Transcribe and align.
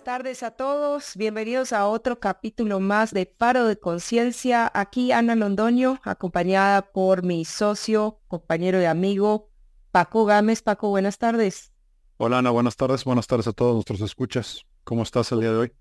buenas 0.00 0.18
tardes 0.18 0.42
a 0.42 0.50
todos. 0.52 1.14
Bienvenidos 1.14 1.74
a 1.74 1.86
otro 1.86 2.20
capítulo 2.20 2.80
más 2.80 3.12
de 3.12 3.26
Paro 3.26 3.66
de 3.66 3.78
Conciencia. 3.78 4.70
Aquí 4.72 5.12
Ana 5.12 5.36
Londoño, 5.36 6.00
acompañada 6.04 6.90
por 6.90 7.22
mi 7.22 7.44
socio, 7.44 8.18
compañero 8.26 8.80
y 8.80 8.86
amigo 8.86 9.50
Paco 9.90 10.24
Gámez. 10.24 10.62
Paco, 10.62 10.88
buenas 10.88 11.18
tardes. 11.18 11.72
Hola 12.16 12.38
Ana, 12.38 12.48
buenas 12.48 12.76
tardes. 12.76 13.04
Buenas 13.04 13.26
tardes 13.26 13.46
a 13.48 13.52
todos 13.52 13.74
nuestros 13.74 14.00
escuchas. 14.00 14.64
¿Cómo 14.84 15.02
estás 15.02 15.32
el 15.32 15.40
día 15.40 15.52
de 15.52 15.58
hoy? 15.58 15.72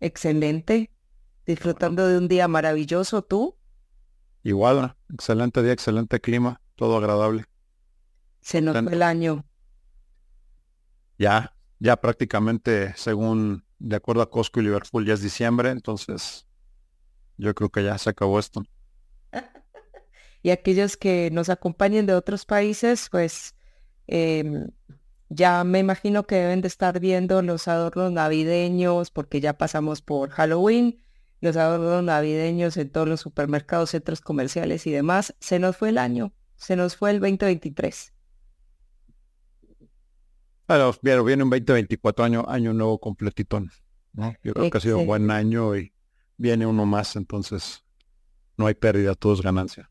Excelente. 0.00 0.90
Disfrutando 1.44 2.06
de 2.06 2.16
un 2.16 2.28
día 2.28 2.48
maravilloso. 2.48 3.20
¿Tú? 3.20 3.58
Igual, 4.44 4.96
excelente 5.12 5.62
día, 5.62 5.72
excelente 5.72 6.20
clima, 6.20 6.62
todo 6.74 6.96
agradable. 6.96 7.44
Se 8.40 8.62
nos 8.62 8.82
fue 8.82 8.94
el 8.94 9.02
año. 9.02 9.44
Ya, 11.18 11.54
ya 11.82 11.96
prácticamente 11.96 12.94
según 12.96 13.64
de 13.80 13.96
acuerdo 13.96 14.22
a 14.22 14.30
Costco 14.30 14.60
y 14.60 14.62
Liverpool 14.62 15.04
ya 15.04 15.14
es 15.14 15.20
diciembre, 15.20 15.70
entonces 15.70 16.46
yo 17.36 17.52
creo 17.56 17.70
que 17.70 17.82
ya 17.82 17.98
se 17.98 18.08
acabó 18.08 18.38
esto. 18.38 18.62
y 20.42 20.50
aquellos 20.50 20.96
que 20.96 21.30
nos 21.32 21.48
acompañen 21.48 22.06
de 22.06 22.14
otros 22.14 22.44
países, 22.44 23.08
pues 23.10 23.56
em, 24.06 24.68
ya 25.28 25.64
me 25.64 25.80
imagino 25.80 26.24
que 26.24 26.36
deben 26.36 26.60
de 26.60 26.68
estar 26.68 27.00
viendo 27.00 27.42
los 27.42 27.66
adornos 27.66 28.12
navideños 28.12 29.10
porque 29.10 29.40
ya 29.40 29.58
pasamos 29.58 30.02
por 30.02 30.30
Halloween, 30.30 31.02
los 31.40 31.56
adornos 31.56 32.04
navideños 32.04 32.76
en 32.76 32.90
todos 32.90 33.08
los 33.08 33.20
supermercados, 33.20 33.90
centros 33.90 34.20
comerciales 34.20 34.86
y 34.86 34.92
demás. 34.92 35.34
Se 35.40 35.58
nos 35.58 35.76
fue 35.76 35.88
el 35.88 35.98
año, 35.98 36.32
se 36.54 36.76
nos 36.76 36.94
fue 36.94 37.10
el 37.10 37.18
2023. 37.18 38.12
Viene 41.02 41.42
un 41.42 41.50
2024 41.50 42.24
año, 42.24 42.44
año 42.48 42.72
nuevo 42.72 42.98
completito. 42.98 43.60
¿no? 44.12 44.34
Yo 44.42 44.52
creo 44.54 44.70
que 44.70 44.78
ha 44.78 44.80
sido 44.80 44.98
un 44.98 45.06
buen 45.06 45.30
año 45.30 45.76
y 45.76 45.92
viene 46.36 46.66
uno 46.66 46.86
más, 46.86 47.16
entonces 47.16 47.84
no 48.56 48.66
hay 48.66 48.74
pérdida, 48.74 49.14
todo 49.14 49.34
es 49.34 49.42
ganancia. 49.42 49.90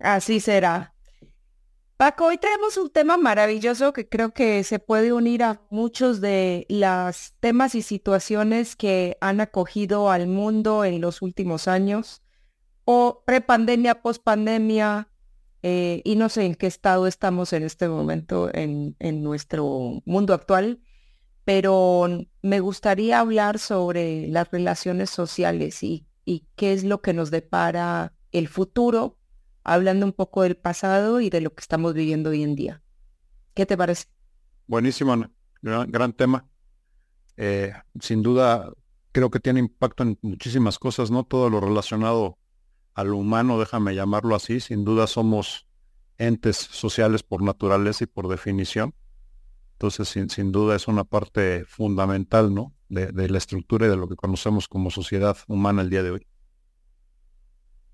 Así 0.00 0.40
será. 0.40 0.94
Paco, 1.96 2.26
hoy 2.26 2.38
tenemos 2.38 2.76
un 2.76 2.90
tema 2.90 3.16
maravilloso 3.16 3.92
que 3.92 4.08
creo 4.08 4.32
que 4.32 4.62
se 4.62 4.78
puede 4.78 5.12
unir 5.12 5.42
a 5.42 5.62
muchos 5.68 6.20
de 6.20 6.64
los 6.68 7.34
temas 7.40 7.74
y 7.74 7.82
situaciones 7.82 8.76
que 8.76 9.16
han 9.20 9.40
acogido 9.40 10.08
al 10.08 10.28
mundo 10.28 10.84
en 10.84 11.00
los 11.00 11.22
últimos 11.22 11.66
años, 11.66 12.22
o 12.84 13.24
prepandemia, 13.26 14.00
pospandemia, 14.00 15.08
eh, 15.62 16.02
y 16.04 16.16
no 16.16 16.28
sé 16.28 16.44
en 16.44 16.54
qué 16.54 16.66
estado 16.66 17.06
estamos 17.06 17.52
en 17.52 17.64
este 17.64 17.88
momento 17.88 18.50
en, 18.52 18.94
nuestro 19.22 20.02
mundo 20.04 20.34
actual, 20.34 20.80
pero 21.44 22.06
me 22.42 22.60
gustaría 22.60 23.20
hablar 23.20 23.58
sobre 23.58 24.28
las 24.28 24.50
relaciones 24.50 25.10
sociales 25.10 25.82
y, 25.82 26.04
qué 26.56 26.74
es 26.74 26.84
lo 26.84 27.00
que 27.00 27.14
nos 27.14 27.30
depara 27.30 28.12
el 28.32 28.48
futuro, 28.48 29.16
hablando 29.64 30.04
un 30.04 30.12
poco 30.12 30.42
del 30.42 30.56
pasado 30.56 31.22
y 31.22 31.30
de 31.30 31.40
lo 31.40 31.54
que 31.54 31.62
estamos 31.62 31.94
viviendo 31.94 32.30
hoy 32.30 32.42
en 32.42 32.54
día. 32.54 32.82
¿Qué 33.54 33.64
te 33.64 33.78
parece? 33.78 34.08
Buenísimo, 34.66 35.26
gran, 35.62 36.12
tema. 36.12 36.46
Eh, 37.38 37.72
sin 37.98 38.22
duda, 38.22 38.70
creo 39.12 39.30
que 39.30 39.40
tiene 39.40 39.60
impacto 39.60 40.02
en 40.02 40.18
muchísimas 40.20 40.78
cosas, 40.78 41.10
¿no? 41.10 41.24
Todo 41.24 41.48
lo 41.48 41.60
relacionado 41.60 42.36
al 42.98 43.14
humano, 43.14 43.58
déjame 43.60 43.94
llamarlo 43.94 44.34
así, 44.34 44.58
sin 44.58 44.84
duda 44.84 45.06
somos 45.06 45.68
entes 46.16 46.56
sociales 46.56 47.22
por 47.22 47.44
naturaleza 47.44 48.02
y 48.02 48.08
por 48.08 48.26
definición. 48.26 48.92
Entonces, 49.74 50.08
sin, 50.08 50.50
duda 50.50 50.74
es 50.74 50.88
una 50.88 51.04
parte 51.04 51.64
fundamental, 51.64 52.52
¿no? 52.52 52.74
De, 52.88 53.28
la 53.28 53.38
estructura 53.38 53.86
y 53.86 53.88
de 53.88 53.96
lo 53.96 54.08
que 54.08 54.16
conocemos 54.16 54.66
como 54.66 54.90
sociedad 54.90 55.36
humana 55.46 55.82
el 55.82 55.90
día 55.90 56.02
de 56.02 56.10
hoy. 56.10 56.26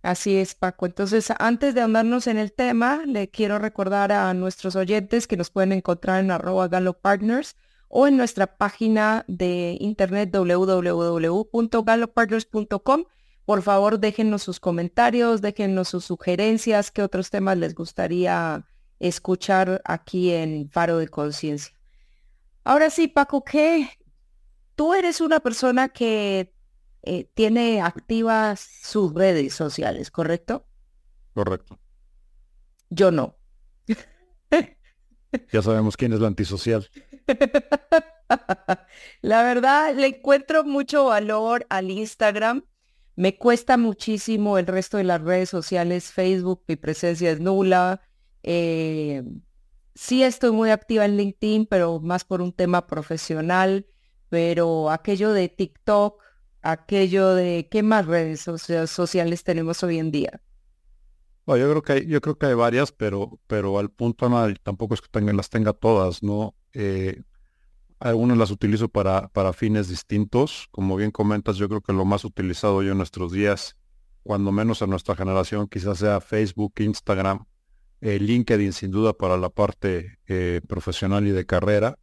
Así 0.00 0.36
es, 0.36 0.54
Paco. 0.54 0.86
Entonces, 0.86 1.30
antes 1.38 1.74
de 1.74 1.82
andarnos 1.82 2.26
en 2.26 2.38
el 2.38 2.54
tema, 2.54 3.02
le 3.04 3.28
quiero 3.28 3.58
recordar 3.58 4.10
a 4.10 4.32
nuestros 4.32 4.74
oyentes 4.74 5.26
que 5.26 5.36
nos 5.36 5.50
pueden 5.50 5.72
encontrar 5.72 6.24
en 6.24 6.30
arroba 6.30 6.70
Partners 7.02 7.56
o 7.88 8.06
en 8.06 8.16
nuestra 8.16 8.56
página 8.56 9.26
de 9.28 9.76
internet 9.80 10.34
www.galopartners.com 10.34 13.04
por 13.44 13.62
favor, 13.62 13.98
déjenos 13.98 14.42
sus 14.42 14.58
comentarios, 14.58 15.42
déjenos 15.42 15.88
sus 15.88 16.04
sugerencias, 16.04 16.90
qué 16.90 17.02
otros 17.02 17.30
temas 17.30 17.58
les 17.58 17.74
gustaría 17.74 18.66
escuchar 19.00 19.82
aquí 19.84 20.32
en 20.32 20.70
Faro 20.70 20.98
de 20.98 21.08
Conciencia. 21.08 21.74
Ahora 22.64 22.88
sí, 22.88 23.08
Paco, 23.08 23.44
¿qué? 23.44 23.90
Tú 24.74 24.94
eres 24.94 25.20
una 25.20 25.40
persona 25.40 25.90
que 25.90 26.54
eh, 27.02 27.30
tiene 27.34 27.82
activas 27.82 28.60
sus 28.82 29.12
redes 29.12 29.52
sociales, 29.52 30.10
¿correcto? 30.10 30.66
Correcto. 31.34 31.78
Yo 32.88 33.10
no. 33.10 33.36
ya 35.52 35.60
sabemos 35.60 35.98
quién 35.98 36.14
es 36.14 36.20
la 36.20 36.28
antisocial. 36.28 36.88
la 39.20 39.42
verdad, 39.42 39.94
le 39.94 40.06
encuentro 40.06 40.64
mucho 40.64 41.06
valor 41.06 41.66
al 41.68 41.90
Instagram 41.90 42.64
me 43.16 43.36
cuesta 43.36 43.76
muchísimo 43.76 44.58
el 44.58 44.66
resto 44.66 44.96
de 44.96 45.04
las 45.04 45.20
redes 45.22 45.48
sociales, 45.48 46.12
Facebook, 46.12 46.62
mi 46.66 46.76
presencia 46.76 47.30
es 47.30 47.40
nula. 47.40 48.00
Eh, 48.42 49.22
sí 49.94 50.22
estoy 50.22 50.50
muy 50.50 50.70
activa 50.70 51.04
en 51.04 51.16
LinkedIn, 51.16 51.66
pero 51.66 52.00
más 52.00 52.24
por 52.24 52.42
un 52.42 52.52
tema 52.52 52.86
profesional, 52.86 53.86
pero 54.28 54.90
aquello 54.90 55.32
de 55.32 55.48
TikTok, 55.48 56.20
aquello 56.62 57.34
de 57.34 57.68
qué 57.70 57.82
más 57.82 58.06
redes 58.06 58.40
sociales 58.40 59.44
tenemos 59.44 59.82
hoy 59.82 59.98
en 59.98 60.10
día. 60.10 60.40
Bueno, 61.46 61.64
yo 61.64 61.70
creo 61.70 61.82
que 61.82 61.92
hay, 61.92 62.06
yo 62.06 62.20
creo 62.20 62.38
que 62.38 62.46
hay 62.46 62.54
varias, 62.54 62.90
pero, 62.90 63.38
pero 63.46 63.78
al 63.78 63.90
punto 63.90 64.30
tampoco 64.62 64.94
es 64.94 65.02
que 65.02 65.08
tenga, 65.08 65.32
las 65.34 65.50
tenga 65.50 65.74
todas, 65.74 66.22
¿no? 66.22 66.54
Eh, 66.72 67.22
algunas 68.00 68.36
las 68.36 68.50
utilizo 68.50 68.88
para, 68.88 69.28
para 69.28 69.52
fines 69.52 69.88
distintos. 69.88 70.68
Como 70.70 70.96
bien 70.96 71.10
comentas, 71.10 71.56
yo 71.56 71.68
creo 71.68 71.80
que 71.80 71.92
lo 71.92 72.04
más 72.04 72.24
utilizado 72.24 72.76
hoy 72.76 72.88
en 72.88 72.98
nuestros 72.98 73.32
días, 73.32 73.76
cuando 74.22 74.52
menos 74.52 74.82
en 74.82 74.90
nuestra 74.90 75.16
generación, 75.16 75.68
quizás 75.68 75.98
sea 75.98 76.20
Facebook, 76.20 76.74
Instagram, 76.78 77.44
eh, 78.00 78.18
LinkedIn 78.18 78.72
sin 78.72 78.90
duda 78.90 79.12
para 79.12 79.36
la 79.36 79.50
parte 79.50 80.18
eh, 80.26 80.60
profesional 80.66 81.26
y 81.26 81.30
de 81.30 81.46
carrera. 81.46 81.98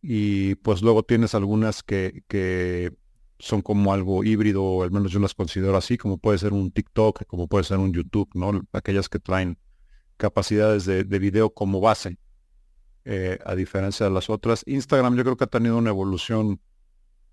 Y 0.00 0.54
pues 0.56 0.82
luego 0.82 1.02
tienes 1.02 1.34
algunas 1.34 1.82
que, 1.82 2.22
que 2.28 2.92
son 3.38 3.62
como 3.62 3.92
algo 3.92 4.24
híbrido, 4.24 4.62
o 4.62 4.82
al 4.82 4.90
menos 4.90 5.12
yo 5.12 5.20
las 5.20 5.34
considero 5.34 5.76
así, 5.76 5.98
como 5.98 6.18
puede 6.18 6.38
ser 6.38 6.52
un 6.52 6.70
TikTok, 6.70 7.24
como 7.26 7.48
puede 7.48 7.64
ser 7.64 7.78
un 7.78 7.92
YouTube, 7.92 8.28
¿no? 8.34 8.62
Aquellas 8.72 9.08
que 9.08 9.18
traen 9.18 9.58
capacidades 10.16 10.84
de, 10.84 11.04
de 11.04 11.18
video 11.18 11.50
como 11.50 11.80
base. 11.80 12.18
Eh, 13.04 13.38
a 13.44 13.54
diferencia 13.54 14.04
de 14.06 14.12
las 14.12 14.28
otras. 14.28 14.64
Instagram 14.66 15.16
yo 15.16 15.24
creo 15.24 15.36
que 15.36 15.44
ha 15.44 15.48
tenido 15.48 15.78
una 15.78 15.90
evolución 15.90 16.60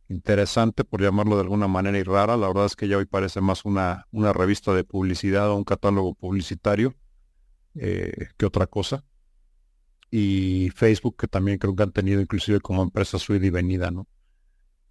interesante, 0.07 0.83
por 0.83 1.01
llamarlo 1.01 1.35
de 1.35 1.41
alguna 1.41 1.67
manera 1.67 1.97
y 1.97 2.03
rara. 2.03 2.37
La 2.37 2.47
verdad 2.47 2.65
es 2.65 2.75
que 2.75 2.87
ya 2.87 2.97
hoy 2.97 3.05
parece 3.05 3.41
más 3.41 3.65
una, 3.65 4.07
una 4.11 4.33
revista 4.33 4.73
de 4.73 4.83
publicidad 4.83 5.49
o 5.49 5.55
un 5.55 5.63
catálogo 5.63 6.13
publicitario 6.13 6.95
eh, 7.75 8.27
que 8.37 8.45
otra 8.45 8.67
cosa. 8.67 9.03
Y 10.11 10.69
Facebook, 10.75 11.17
que 11.17 11.27
también 11.27 11.57
creo 11.57 11.75
que 11.75 11.83
han 11.83 11.91
tenido 11.91 12.21
inclusive 12.21 12.61
como 12.61 12.83
empresa 12.83 13.19
su 13.19 13.35
y 13.35 13.49
venida, 13.49 13.91
¿no? 13.91 14.07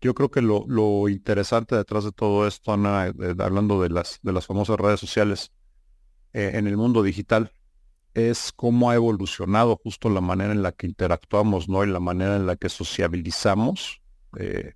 Yo 0.00 0.14
creo 0.14 0.30
que 0.30 0.42
lo, 0.42 0.66
lo 0.68 1.08
interesante 1.08 1.76
detrás 1.76 2.04
de 2.04 2.12
todo 2.12 2.46
esto, 2.46 2.74
Ana, 2.74 3.10
hablando 3.38 3.80
de 3.80 3.88
las, 3.88 4.18
de 4.22 4.32
las 4.32 4.46
famosas 4.46 4.76
redes 4.78 5.00
sociales 5.00 5.50
eh, 6.34 6.50
en 6.54 6.66
el 6.66 6.76
mundo 6.76 7.02
digital, 7.02 7.52
es 8.14 8.52
cómo 8.52 8.90
ha 8.90 8.94
evolucionado 8.94 9.76
justo 9.82 10.08
la 10.08 10.20
manera 10.20 10.52
en 10.52 10.62
la 10.62 10.72
que 10.72 10.86
interactuamos, 10.86 11.68
¿no? 11.68 11.84
Y 11.84 11.88
la 11.88 12.00
manera 12.00 12.36
en 12.36 12.46
la 12.46 12.56
que 12.56 12.68
sociabilizamos 12.68 14.00
eh, 14.38 14.74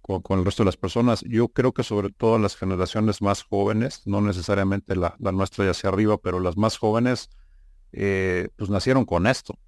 con, 0.00 0.38
el 0.38 0.44
resto 0.44 0.62
de 0.62 0.66
las 0.66 0.76
personas. 0.76 1.22
Yo 1.22 1.48
creo 1.48 1.72
que 1.72 1.82
sobre 1.82 2.10
todo 2.10 2.38
las 2.38 2.56
generaciones 2.56 3.20
más 3.22 3.42
jóvenes, 3.42 4.02
no 4.06 4.20
necesariamente 4.20 4.94
la, 4.94 5.16
nuestra 5.18 5.66
y 5.66 5.68
hacia 5.68 5.88
arriba, 5.88 6.18
pero 6.18 6.38
las 6.38 6.56
más 6.56 6.78
jóvenes, 6.78 7.28
eh, 7.92 8.48
pues 8.56 8.70
nacieron 8.70 9.04
con 9.04 9.26
esto. 9.26 9.58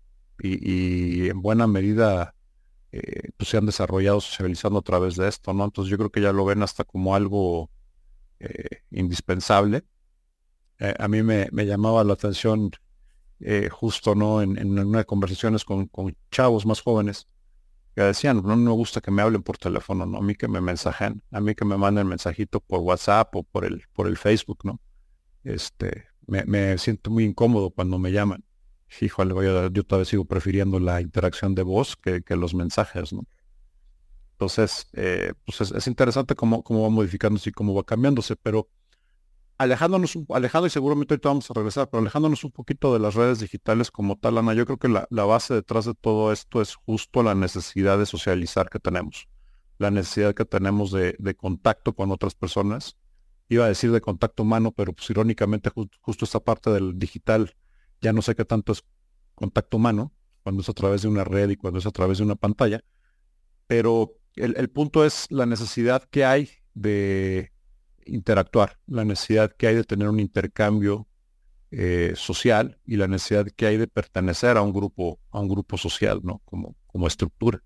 Y, 0.41 1.29
en 1.29 1.43
buena 1.43 1.67
medida 1.67 2.37
eh, 2.93 3.31
pues 3.37 3.50
se 3.50 3.56
han 3.56 3.67
desarrollado 3.67 4.21
socializando 4.21 4.79
a 4.79 4.82
través 4.82 5.17
de 5.17 5.26
esto, 5.26 5.53
¿no? 5.53 5.64
Entonces 5.64 5.91
yo 5.91 5.99
creo 5.99 6.11
que 6.11 6.21
ya 6.21 6.32
lo 6.32 6.44
ven 6.44 6.62
hasta 6.62 6.85
como 6.85 7.17
algo 7.17 7.71
indispensable. 8.93 9.82
a 10.79 11.09
mí 11.09 11.25
me 11.25 11.67
llamaba 11.67 12.05
la 12.05 12.12
atención 12.12 12.71
eh, 13.40 13.69
justo 13.70 14.14
no 14.14 14.43
en, 14.43 14.58
en 14.58 14.79
unas 14.79 15.05
conversaciones 15.05 15.64
con, 15.64 15.90
chavos 16.31 16.67
más 16.67 16.81
jóvenes 16.81 17.29
que 17.94 18.02
decían, 18.02 18.43
no 18.44 18.56
me 18.56 18.70
gusta 18.70 19.00
que 19.00 19.11
me 19.11 19.23
hablen 19.23 19.43
por 19.43 19.58
teléfono, 19.58 20.06
¿no? 20.06 20.19
A 20.19 20.23
mí 20.23 20.35
que 20.35 20.49
me 20.49 20.61
mensajen, 20.61 21.23
a 21.32 21.40
mí 21.40 21.55
que 21.55 21.64
me 21.64 21.76
manden 21.76 22.06
mensajito 22.06 22.61
por 22.61 22.81
WhatsApp 22.81 23.35
o 23.35 23.43
por 23.43 23.64
el, 23.64 23.82
por 23.93 24.06
el 24.06 24.17
Facebook, 24.17 24.61
¿no? 24.64 24.81
Este, 25.43 26.06
me, 26.26 26.79
siento 26.79 27.11
muy 27.11 27.25
incómodo 27.25 27.70
cuando 27.70 27.99
me 27.99 28.12
llaman. 28.12 28.44
Híjole, 29.00 29.35
voy 29.35 29.46
a, 29.46 29.69
yo 29.73 29.85
todavía 29.85 30.05
sigo 30.05 30.25
prefiriendo 30.25 30.79
la 30.79 31.00
interacción 31.00 31.55
de 31.55 31.62
voz 31.62 31.96
que, 31.96 32.23
que 32.23 32.37
los 32.37 32.55
mensajes, 32.55 33.12
¿no? 33.12 33.26
Entonces, 34.32 34.88
eh, 34.93 35.32
pues 35.44 35.73
es, 35.73 35.87
interesante 35.88 36.37
cómo, 36.37 36.62
cómo 36.62 36.82
va 36.82 36.90
modificándose 36.90 37.50
y 37.50 37.52
cómo 37.52 37.75
va 37.75 37.82
cambiándose, 37.82 38.37
pero 38.37 38.69
alejándonos, 39.58 40.16
alejando 40.31 40.69
y 40.69 40.70
seguramente 40.70 41.14
ahorita 41.14 41.28
vamos 41.28 41.50
a 41.50 41.55
regresar, 41.55 41.90
pero 41.90 42.00
alejándonos 42.00 42.44
un 42.44 42.52
poquito 42.52 42.93
de 42.93 43.00
las 43.00 43.14
redes 43.14 43.40
digitales 43.40 43.90
como 43.90 44.16
tal, 44.16 44.38
Ana, 44.38 44.55
yo 44.55 44.64
creo 44.64 44.78
que 44.78 44.88
la, 44.88 45.25
base 45.25 45.52
detrás 45.52 45.84
de 45.84 45.94
todo 45.94 46.32
esto 46.32 46.62
es 46.62 46.76
justo 46.76 47.25
la 47.25 47.34
necesidad 47.34 47.99
de 47.99 48.06
socializar 48.06 48.70
que 48.70 48.78
tenemos, 48.78 49.28
la 49.78 49.90
necesidad 49.90 50.34
que 50.34 50.44
tenemos 50.44 50.93
de, 50.93 51.34
contacto 51.37 51.94
con 51.94 52.12
otras 52.12 52.34
personas. 52.34 52.96
Iba 53.49 53.64
a 53.64 53.69
decir 53.69 53.90
de 53.93 54.00
contacto 54.00 54.43
humano, 54.43 54.72
pero 54.72 54.93
pues 54.93 55.08
irónicamente 55.10 55.70
justo 56.00 56.25
esta 56.25 56.40
parte 56.40 56.70
del 56.70 56.99
digital, 56.99 57.56
ya 58.00 58.12
no 58.12 58.22
sé 58.22 58.37
qué 58.37 58.44
tanto 58.44 58.72
es 58.72 58.84
contacto 59.34 59.78
humano, 59.78 60.12
cuando 60.43 60.62
es 60.62 60.69
a 60.69 60.75
través 60.75 61.02
de 61.02 61.08
una 61.08 61.25
red 61.25 61.50
y 61.50 61.56
cuando 61.56 61.78
es 61.78 61.87
a 61.87 61.90
través 61.90 62.19
de 62.19 62.25
una 62.25 62.37
pantalla, 62.37 62.84
pero 63.66 64.14
el 64.37 64.70
punto 64.70 65.04
es 65.04 65.26
la 65.31 65.46
necesidad 65.46 66.04
que 66.04 66.25
hay 66.25 66.50
de 66.75 67.52
interactuar, 68.08 68.78
la 68.87 69.05
necesidad 69.05 69.52
que 69.52 69.66
hay 69.69 69.75
de 69.75 69.84
tener 69.84 70.08
un 70.08 70.20
intercambio 70.20 71.06
eh, 71.70 72.12
social 72.16 72.78
y 72.84 72.96
la 72.96 73.08
necesidad 73.08 73.46
que 73.46 73.66
hay 73.66 73.76
de 73.76 73.87
pertenecer 73.87 74.56
a 74.56 74.62
un 74.62 74.72
grupo, 74.72 75.20
a 75.31 75.40
un 75.40 75.49
grupo 75.49 75.76
social, 75.76 76.20
¿no? 76.22 76.40
Como, 76.44 76.75
como 76.87 77.06
estructura. 77.06 77.62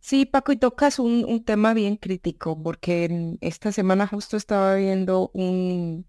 Sí, 0.00 0.24
Paco, 0.24 0.52
y 0.52 0.56
tocas 0.56 1.00
un, 1.00 1.24
un 1.24 1.44
tema 1.44 1.74
bien 1.74 1.96
crítico, 1.96 2.62
porque 2.62 3.36
esta 3.40 3.72
semana 3.72 4.06
justo 4.06 4.36
estaba 4.36 4.76
viendo 4.76 5.32
un, 5.34 6.06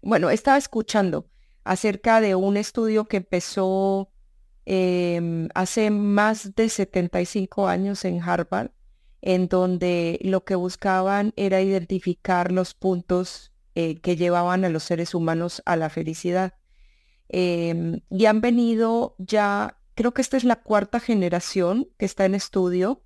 bueno, 0.00 0.30
estaba 0.30 0.56
escuchando 0.56 1.28
acerca 1.64 2.20
de 2.20 2.34
un 2.34 2.56
estudio 2.56 3.06
que 3.06 3.18
empezó 3.18 4.10
em, 4.64 5.48
hace 5.54 5.90
más 5.90 6.54
de 6.54 6.68
75 6.68 7.68
años 7.68 8.04
en 8.06 8.22
Harvard, 8.22 8.70
en 9.20 9.48
donde 9.48 10.18
lo 10.22 10.44
que 10.44 10.54
buscaban 10.54 11.32
era 11.36 11.60
identificar 11.60 12.52
los 12.52 12.74
puntos 12.74 13.52
eh, 13.74 14.00
que 14.00 14.16
llevaban 14.16 14.64
a 14.64 14.68
los 14.68 14.84
seres 14.84 15.14
humanos 15.14 15.62
a 15.66 15.76
la 15.76 15.90
felicidad. 15.90 16.54
Em, 17.28 18.00
y 18.10 18.26
han 18.26 18.40
venido 18.40 19.14
ya, 19.18 19.78
creo 19.94 20.14
que 20.14 20.22
esta 20.22 20.36
es 20.36 20.44
la 20.44 20.62
cuarta 20.62 21.00
generación 21.00 21.88
que 21.98 22.06
está 22.06 22.24
en 22.24 22.34
estudio. 22.34 23.02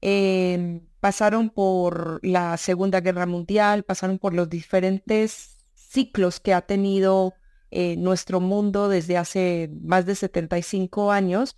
Em, 0.00 0.86
pasaron 1.00 1.50
por 1.50 2.20
la 2.22 2.56
Segunda 2.56 3.00
Guerra 3.00 3.26
Mundial, 3.26 3.84
pasaron 3.84 4.18
por 4.18 4.34
los 4.34 4.48
diferentes 4.48 5.56
ciclos 5.74 6.40
que 6.40 6.54
ha 6.54 6.62
tenido 6.62 7.34
eh, 7.70 7.96
nuestro 7.96 8.40
mundo 8.40 8.88
desde 8.88 9.16
hace 9.16 9.70
más 9.82 10.06
de 10.06 10.14
75 10.14 11.12
años 11.12 11.56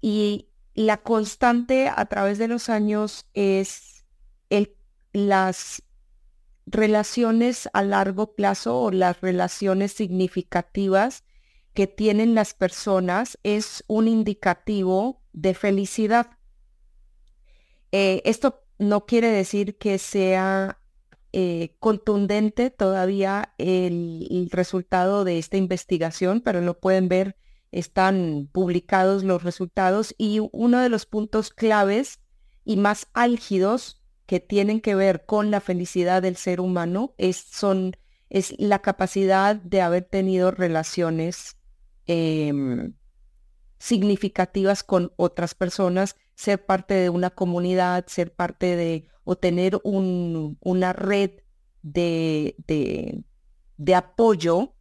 y 0.00 0.49
la 0.74 0.98
constante 0.98 1.88
a 1.88 2.04
través 2.06 2.38
de 2.38 2.48
los 2.48 2.68
años 2.68 3.26
es 3.34 4.04
el, 4.50 4.76
las 5.12 5.82
relaciones 6.66 7.68
a 7.72 7.82
largo 7.82 8.34
plazo 8.34 8.80
o 8.80 8.90
las 8.90 9.20
relaciones 9.20 9.92
significativas 9.92 11.24
que 11.74 11.86
tienen 11.86 12.34
las 12.34 12.54
personas 12.54 13.38
es 13.42 13.84
un 13.86 14.08
indicativo 14.08 15.22
de 15.32 15.54
felicidad. 15.54 16.38
Eh, 17.92 18.22
esto 18.24 18.62
no 18.78 19.06
quiere 19.06 19.28
decir 19.28 19.76
que 19.78 19.98
sea 19.98 20.78
eh, 21.32 21.76
contundente 21.78 22.70
todavía 22.70 23.54
el, 23.58 24.48
resultado 24.50 25.24
de 25.24 25.38
esta 25.38 25.56
investigación, 25.56 26.40
pero 26.40 26.60
lo 26.60 26.80
pueden 26.80 27.08
ver 27.08 27.36
están 27.72 28.48
publicados 28.52 29.22
los 29.24 29.42
resultados 29.42 30.14
y 30.18 30.40
uno 30.52 30.80
de 30.80 30.88
los 30.88 31.06
puntos 31.06 31.50
claves 31.50 32.20
y 32.64 32.76
más 32.76 33.08
álgidos 33.14 34.02
que 34.26 34.40
tienen 34.40 34.80
que 34.80 34.94
ver 34.94 35.24
con 35.26 35.50
la 35.50 35.60
felicidad 35.60 36.22
del 36.22 36.36
ser 36.36 36.60
humano 36.60 37.14
es, 37.18 37.36
son, 37.36 37.96
es 38.28 38.54
la 38.58 38.80
capacidad 38.80 39.56
de 39.56 39.80
haber 39.80 40.04
tenido 40.04 40.50
relaciones 40.50 41.56
em, 42.06 42.94
significativas 43.78 44.84
con 44.84 45.12
otras 45.16 45.54
personas, 45.54 46.16
ser 46.34 46.64
parte 46.64 46.94
de 46.94 47.10
una 47.10 47.30
comunidad, 47.30 48.06
ser 48.06 48.32
parte 48.32 48.76
de 48.76 49.08
o 49.24 49.36
tener 49.36 49.80
un, 49.84 50.58
una 50.60 50.92
red 50.92 51.30
de, 51.82 52.54
de, 52.66 53.24
de 53.76 53.94
apoyo 53.94 54.74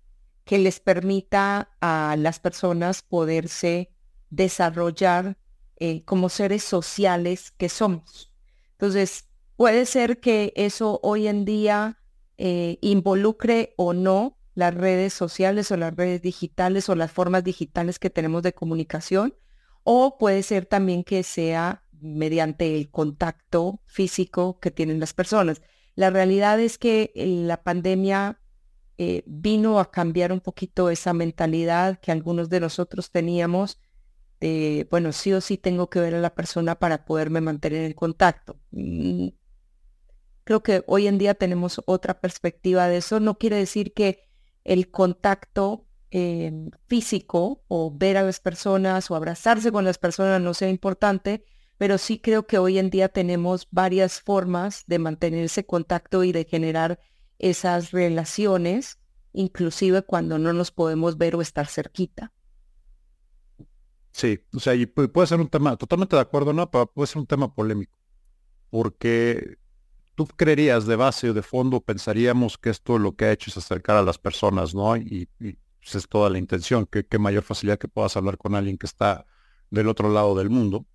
que 0.49 0.57
les 0.57 0.79
permita 0.79 1.69
a 1.79 2.15
las 2.17 2.39
personas 2.39 3.03
poderse 3.03 3.91
desarrollar 4.31 5.37
eh, 5.75 6.03
como 6.05 6.27
seres 6.27 6.63
sociales 6.63 7.51
que 7.51 7.69
somos. 7.69 8.33
Entonces, 8.71 9.27
puede 9.57 9.85
ser 9.85 10.19
que 10.19 10.51
eso 10.55 10.99
hoy 11.03 11.27
en 11.27 11.45
día 11.45 11.99
eh, 12.39 12.79
involucre 12.81 13.75
o 13.77 13.93
no 13.93 14.39
las 14.55 14.73
redes 14.73 15.13
sociales 15.13 15.69
o 15.69 15.77
las 15.77 15.95
redes 15.95 16.23
digitales 16.23 16.89
o 16.89 16.95
las 16.95 17.11
formas 17.11 17.43
digitales 17.43 17.99
que 17.99 18.09
tenemos 18.09 18.41
de 18.41 18.53
comunicación, 18.53 19.35
o 19.83 20.17
puede 20.17 20.41
ser 20.41 20.65
también 20.65 21.03
que 21.03 21.21
sea 21.21 21.83
mediante 21.91 22.75
el 22.75 22.89
contacto 22.89 23.83
físico 23.85 24.59
que 24.59 24.71
tienen 24.71 24.99
las 24.99 25.13
personas. 25.13 25.61
La 25.93 26.09
realidad 26.09 26.59
es 26.59 26.79
que 26.79 27.11
la 27.15 27.61
pandemia 27.61 28.38
eh, 29.01 29.23
vino 29.25 29.79
a 29.79 29.91
cambiar 29.91 30.33
un 30.33 30.41
poquito 30.41 30.89
esa 30.89 31.13
mentalidad 31.13 32.01
que 32.01 32.11
algunos 32.11 32.49
de 32.49 32.59
nosotros 32.59 33.11
teníamos 33.11 33.79
de, 34.41 34.89
bueno, 34.91 35.13
sí 35.13 35.31
o 35.31 35.39
sí 35.39 35.57
tengo 35.57 35.89
que 35.89 36.01
ver 36.01 36.15
a 36.15 36.19
la 36.19 36.35
persona 36.35 36.75
para 36.75 37.05
poderme 37.05 37.39
mantener 37.39 37.85
en 37.85 37.93
contacto. 37.93 38.59
Mm, 38.71 39.29
creo 40.43 40.61
que 40.63 40.83
hoy 40.85 41.07
en 41.07 41.17
día 41.17 41.33
tenemos 41.33 41.81
otra 41.85 42.19
perspectiva 42.19 42.89
de 42.89 42.97
eso. 42.97 43.21
No 43.21 43.37
quiere 43.37 43.55
decir 43.55 43.93
que 43.93 44.27
el 44.65 44.91
contacto 44.91 45.87
eh, 46.11 46.51
físico 46.87 47.63
o 47.69 47.95
ver 47.95 48.17
a 48.17 48.23
las 48.23 48.41
personas 48.41 49.09
o 49.09 49.15
abrazarse 49.15 49.71
con 49.71 49.85
las 49.85 49.97
personas 49.97 50.41
no 50.41 50.53
sea 50.53 50.69
importante, 50.69 51.45
pero 51.77 51.97
sí 51.97 52.19
creo 52.19 52.47
que 52.47 52.57
hoy 52.57 52.79
en 52.79 52.89
día 52.89 53.07
tenemos 53.07 53.69
varias 53.71 54.19
formas 54.19 54.83
de 54.87 54.99
mantener 54.99 55.45
ese 55.45 55.65
contacto 55.65 56.25
y 56.25 56.33
de 56.33 56.43
generar 56.43 56.99
esas 57.39 57.91
relaciones, 57.91 58.99
inclusive 59.33 60.03
cuando 60.03 60.37
no 60.37 60.53
nos 60.53 60.71
podemos 60.71 61.17
ver 61.17 61.35
o 61.35 61.41
estar 61.41 61.67
cerquita. 61.67 62.31
Sí, 64.11 64.39
o 64.53 64.59
sea, 64.59 64.75
y 64.75 64.85
puede 64.85 65.27
ser 65.27 65.39
un 65.39 65.47
tema, 65.47 65.77
totalmente 65.77 66.15
de 66.15 66.21
acuerdo, 66.21 66.51
¿no? 66.51 66.69
Puede 66.69 67.07
ser 67.07 67.19
un 67.19 67.27
tema 67.27 67.53
polémico, 67.53 67.93
porque 68.69 69.57
tú 70.15 70.27
creerías 70.27 70.85
de 70.85 70.97
base 70.97 71.29
o 71.29 71.33
de 71.33 71.41
fondo, 71.41 71.79
pensaríamos 71.79 72.57
que 72.57 72.69
esto 72.69 72.99
lo 72.99 73.15
que 73.15 73.25
ha 73.25 73.31
hecho 73.31 73.49
es 73.49 73.57
acercar 73.57 73.95
a 73.95 74.01
las 74.03 74.17
personas, 74.17 74.75
¿no? 74.75 74.97
Y, 74.97 75.29
y 75.39 75.53
pues, 75.79 75.95
es 75.95 76.07
toda 76.09 76.29
la 76.29 76.37
intención, 76.37 76.85
que 76.85 77.17
mayor 77.17 77.43
facilidad 77.43 77.79
que 77.79 77.87
puedas 77.87 78.17
hablar 78.17 78.37
con 78.37 78.55
alguien 78.55 78.77
que 78.77 78.87
está 78.87 79.25
del 79.69 79.87
otro 79.87 80.11
lado 80.11 80.35
del 80.35 80.49
mundo 80.49 80.85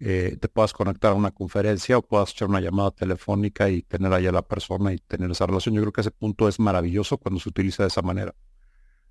eh, 0.00 0.36
te 0.40 0.48
puedas 0.48 0.72
conectar 0.72 1.12
a 1.12 1.14
una 1.14 1.32
conferencia 1.32 1.98
o 1.98 2.02
puedas 2.02 2.30
echar 2.30 2.48
una 2.48 2.60
llamada 2.60 2.92
telefónica 2.92 3.68
y 3.68 3.82
tener 3.82 4.12
ahí 4.12 4.26
a 4.26 4.32
la 4.32 4.42
persona 4.42 4.92
y 4.92 4.98
tener 4.98 5.30
esa 5.30 5.46
relación. 5.46 5.74
Yo 5.74 5.80
creo 5.82 5.92
que 5.92 6.02
ese 6.02 6.12
punto 6.12 6.48
es 6.48 6.60
maravilloso 6.60 7.18
cuando 7.18 7.40
se 7.40 7.48
utiliza 7.48 7.82
de 7.82 7.88
esa 7.88 8.02
manera. 8.02 8.34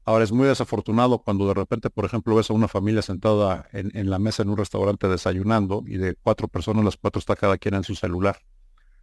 Ahora 0.06 0.24
es 0.24 0.32
muy 0.32 0.48
desafortunado 0.48 1.20
cuando 1.20 1.46
de 1.50 1.54
repente, 1.54 1.90
por 1.90 2.06
ejemplo, 2.06 2.36
ves 2.36 2.50
a 2.50 2.54
una 2.54 2.70
familia 2.70 3.02
sentada 3.02 3.68
en, 3.74 4.10
la 4.10 4.20
mesa 4.20 4.44
en 4.44 4.50
un 4.50 4.56
restaurante 4.56 5.10
desayunando 5.10 5.84
y 5.86 5.98
de 5.98 6.16
cuatro 6.16 6.48
personas, 6.48 6.86
las 6.86 6.96
cuatro 6.96 7.20
está 7.20 7.36
cada 7.36 7.58
quien 7.58 7.74
en 7.74 7.84
su 7.84 7.94
celular. 7.94 8.38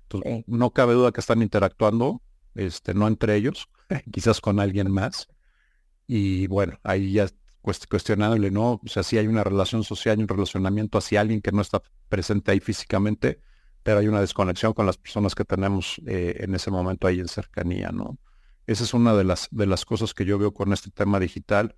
Entonces, 0.04 0.44
no 0.46 0.70
cabe 0.70 0.94
duda 0.94 1.12
que 1.12 1.20
están 1.20 1.42
interactuando, 1.42 2.22
este, 2.54 2.94
no 2.94 3.06
entre 3.06 3.36
ellos, 3.36 3.68
quizás 4.12 4.40
con 4.40 4.60
alguien 4.60 4.90
más. 4.90 5.28
Y 6.06 6.46
bueno, 6.46 6.78
ahí 6.82 7.12
ya 7.12 7.26
cuestionable, 7.64 8.50
¿no? 8.50 8.80
O 8.84 8.88
sea, 8.88 9.02
sí 9.02 9.16
hay 9.16 9.26
una 9.26 9.42
relación 9.42 9.84
social 9.84 10.18
y 10.18 10.22
un 10.22 10.28
relacionamiento 10.28 10.98
hacia 10.98 11.20
alguien 11.20 11.40
que 11.40 11.50
no 11.50 11.62
está 11.62 11.82
presente 12.08 12.50
ahí 12.52 12.60
físicamente, 12.60 13.40
pero 13.82 14.00
hay 14.00 14.08
una 14.08 14.20
desconexión 14.20 14.74
con 14.74 14.86
las 14.86 14.98
personas 14.98 15.34
que 15.34 15.44
tenemos 15.44 16.00
eh, 16.06 16.36
en 16.40 16.54
ese 16.54 16.70
momento 16.70 17.06
ahí 17.06 17.20
en 17.20 17.28
cercanía, 17.28 17.90
¿no? 17.90 18.18
Esa 18.66 18.84
es 18.84 18.94
una 18.94 19.14
de 19.14 19.24
las, 19.24 19.48
de 19.50 19.66
las 19.66 19.84
cosas 19.84 20.14
que 20.14 20.24
yo 20.24 20.38
veo 20.38 20.52
con 20.52 20.72
este 20.72 20.90
tema 20.90 21.18
digital. 21.20 21.76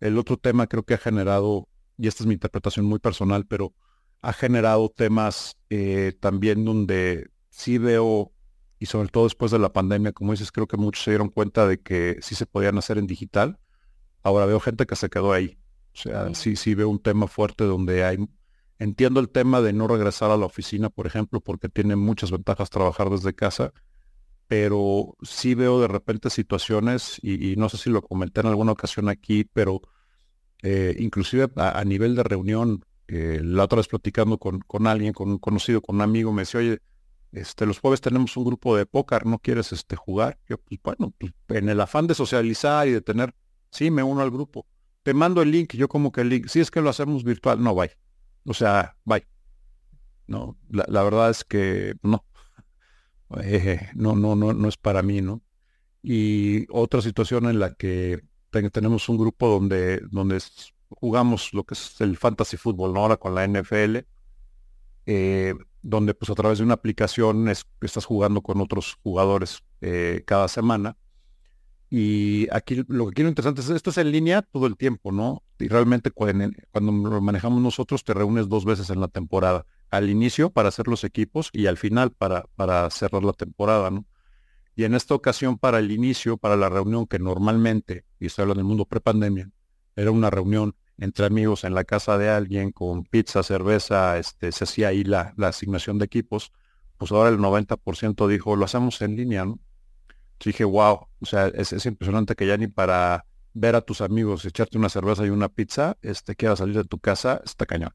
El 0.00 0.18
otro 0.18 0.36
tema 0.36 0.66
creo 0.66 0.84
que 0.84 0.94
ha 0.94 0.98
generado, 0.98 1.68
y 1.96 2.08
esta 2.08 2.22
es 2.22 2.26
mi 2.26 2.34
interpretación 2.34 2.86
muy 2.86 2.98
personal, 2.98 3.46
pero 3.46 3.74
ha 4.20 4.32
generado 4.32 4.88
temas 4.88 5.56
eh, 5.70 6.12
también 6.20 6.64
donde 6.64 7.30
sí 7.50 7.78
veo, 7.78 8.32
y 8.78 8.86
sobre 8.86 9.08
todo 9.08 9.24
después 9.24 9.52
de 9.52 9.58
la 9.58 9.72
pandemia, 9.72 10.12
como 10.12 10.32
dices, 10.32 10.50
creo 10.50 10.66
que 10.66 10.76
muchos 10.76 11.04
se 11.04 11.10
dieron 11.10 11.28
cuenta 11.28 11.66
de 11.66 11.80
que 11.80 12.18
sí 12.20 12.34
se 12.34 12.46
podían 12.46 12.78
hacer 12.78 12.98
en 12.98 13.06
digital, 13.06 13.58
Ahora 14.24 14.46
veo 14.46 14.58
gente 14.58 14.86
que 14.86 14.96
se 14.96 15.08
quedó 15.08 15.32
ahí. 15.32 15.56
O 15.92 15.96
sea, 15.96 16.34
sí, 16.34 16.56
sí 16.56 16.74
veo 16.74 16.88
un 16.88 16.98
tema 16.98 17.28
fuerte 17.28 17.64
donde 17.64 18.04
hay... 18.04 18.18
Entiendo 18.80 19.20
el 19.20 19.28
tema 19.28 19.60
de 19.60 19.72
no 19.72 19.86
regresar 19.86 20.32
a 20.32 20.36
la 20.36 20.46
oficina, 20.46 20.90
por 20.90 21.06
ejemplo, 21.06 21.40
porque 21.40 21.68
tiene 21.68 21.94
muchas 21.94 22.32
ventajas 22.32 22.70
trabajar 22.70 23.08
desde 23.08 23.32
casa, 23.32 23.72
pero 24.48 25.16
sí 25.22 25.54
veo 25.54 25.80
de 25.80 25.86
repente 25.86 26.28
situaciones, 26.30 27.20
y, 27.22 27.54
no 27.56 27.68
sé 27.68 27.76
si 27.78 27.90
lo 27.90 28.02
comenté 28.02 28.40
en 28.40 28.48
alguna 28.48 28.72
ocasión 28.72 29.08
aquí, 29.08 29.44
pero 29.44 29.80
eh, 30.62 30.96
inclusive 30.98 31.48
a, 31.56 31.84
nivel 31.84 32.16
de 32.16 32.24
reunión 32.24 32.84
Eh, 33.06 33.40
la 33.42 33.64
otra 33.64 33.76
vez 33.76 33.88
platicando 33.88 34.38
con, 34.38 34.60
con 34.60 34.86
alguien, 34.86 35.12
con 35.12 35.28
un 35.30 35.38
conocido, 35.38 35.82
con 35.82 35.96
un 35.96 36.02
amigo, 36.02 36.32
me 36.32 36.42
decía, 36.42 36.60
oye, 36.60 36.78
este, 37.32 37.66
los 37.66 37.78
jueves 37.80 38.00
tenemos 38.00 38.36
un 38.36 38.44
grupo 38.44 38.76
de 38.76 38.86
póker, 38.86 39.26
¿no 39.26 39.38
quieres 39.38 39.72
este, 39.72 39.96
jugar? 39.96 40.38
Yo, 40.48 40.58
pues 40.58 40.80
bueno, 40.82 41.12
pues, 41.18 41.32
en 41.48 41.68
el 41.68 41.80
afán 41.80 42.06
de 42.06 42.14
socializar 42.14 42.88
y 42.88 42.92
de 42.92 43.00
tener, 43.02 43.34
sí, 43.74 43.90
me 43.90 44.02
uno 44.02 44.22
al 44.22 44.30
grupo. 44.30 44.66
Te 45.02 45.12
mando 45.12 45.42
el 45.42 45.50
link, 45.50 45.74
yo 45.74 45.88
como 45.88 46.12
que 46.12 46.22
el 46.22 46.30
link, 46.30 46.46
si 46.48 46.60
es 46.60 46.70
que 46.70 46.80
lo 46.80 46.90
hacemos 46.90 47.24
virtual, 47.24 47.62
no, 47.62 47.74
bye. 47.74 47.90
O 48.46 48.54
sea, 48.54 48.96
bye. 49.04 49.26
No, 50.26 50.56
la, 50.70 51.02
verdad 51.02 51.30
es 51.30 51.44
que 51.44 51.94
no. 52.02 52.24
No, 53.94 54.14
no, 54.14 54.36
no, 54.36 54.52
no 54.52 54.68
es 54.68 54.76
para 54.76 55.02
mí, 55.02 55.20
¿no? 55.20 55.42
Y 56.02 56.66
otra 56.70 57.02
situación 57.02 57.46
en 57.46 57.58
la 57.58 57.74
que 57.74 58.22
tenemos 58.72 59.08
un 59.08 59.18
grupo 59.18 59.48
donde, 59.48 60.00
donde 60.10 60.38
jugamos 60.88 61.52
lo 61.52 61.64
que 61.64 61.74
es 61.74 62.00
el 62.00 62.16
fantasy 62.16 62.56
fútbol, 62.56 62.92
¿no? 62.92 63.00
Ahora 63.00 63.16
con 63.16 63.34
la 63.34 63.46
NFL, 63.46 63.98
eh, 65.06 65.54
donde 65.82 66.14
pues 66.14 66.30
a 66.30 66.34
través 66.34 66.58
de 66.58 66.64
una 66.64 66.74
aplicación 66.74 67.48
estás 67.48 68.04
jugando 68.04 68.40
con 68.42 68.60
otros 68.60 68.98
jugadores 69.02 69.62
eh, 69.80 70.22
cada 70.26 70.48
semana. 70.48 70.96
Y 71.96 72.48
aquí 72.50 72.82
lo 72.88 73.06
que 73.06 73.14
quiero 73.14 73.28
interesante 73.28 73.60
es, 73.60 73.70
esto 73.70 73.90
es 73.90 73.98
en 73.98 74.10
línea 74.10 74.42
todo 74.42 74.66
el 74.66 74.76
tiempo, 74.76 75.12
¿no? 75.12 75.44
Y 75.60 75.68
realmente 75.68 76.10
cuando, 76.10 76.50
lo 76.72 77.20
manejamos 77.20 77.62
nosotros 77.62 78.02
te 78.02 78.12
reúnes 78.12 78.48
dos 78.48 78.64
veces 78.64 78.90
en 78.90 79.00
la 79.00 79.06
temporada, 79.06 79.64
al 79.90 80.10
inicio 80.10 80.50
para 80.50 80.70
hacer 80.70 80.88
los 80.88 81.04
equipos 81.04 81.50
y 81.52 81.66
al 81.68 81.76
final 81.76 82.10
para, 82.10 82.46
para 82.56 82.90
cerrar 82.90 83.22
la 83.22 83.32
temporada, 83.32 83.92
¿no? 83.92 84.06
Y 84.74 84.82
en 84.82 84.94
esta 84.94 85.14
ocasión 85.14 85.56
para 85.56 85.78
el 85.78 85.92
inicio, 85.92 86.36
para 86.36 86.56
la 86.56 86.68
reunión 86.68 87.06
que 87.06 87.20
normalmente, 87.20 88.04
y 88.18 88.26
estoy 88.26 88.42
hablando 88.42 88.62
del 88.62 88.66
mundo 88.66 88.86
prepandemia, 88.86 89.48
era 89.94 90.10
una 90.10 90.30
reunión 90.30 90.74
entre 90.98 91.26
amigos 91.26 91.62
en 91.62 91.74
la 91.74 91.84
casa 91.84 92.18
de 92.18 92.28
alguien 92.28 92.72
con 92.72 93.04
pizza, 93.04 93.44
cerveza, 93.44 94.18
este, 94.18 94.50
se 94.50 94.64
hacía 94.64 94.88
ahí 94.88 95.04
la 95.04 95.32
asignación 95.42 95.98
de 95.98 96.06
equipos, 96.06 96.50
pues 96.98 97.12
ahora 97.12 97.30
el 97.30 97.38
90% 97.38 98.26
dijo, 98.26 98.56
lo 98.56 98.64
hacemos 98.64 99.00
en 99.00 99.14
línea, 99.14 99.44
¿no? 99.44 99.60
Dije, 100.44 100.64
wow, 100.64 101.06
o 101.20 101.26
sea, 101.26 101.48
es, 101.48 101.72
es, 101.72 101.86
impresionante 101.86 102.34
que 102.34 102.46
ya 102.46 102.56
ni 102.56 102.66
para 102.66 103.26
ver 103.54 103.76
a 103.76 103.80
tus 103.80 104.00
amigos, 104.00 104.44
echarte 104.44 104.78
una 104.78 104.88
cerveza 104.88 105.24
y 105.26 105.30
una 105.30 105.48
pizza, 105.48 105.96
este, 106.02 106.34
quieras 106.36 106.58
salir 106.58 106.76
de 106.76 106.84
tu 106.84 106.98
casa, 106.98 107.40
está 107.44 107.66
cañón. 107.66 107.94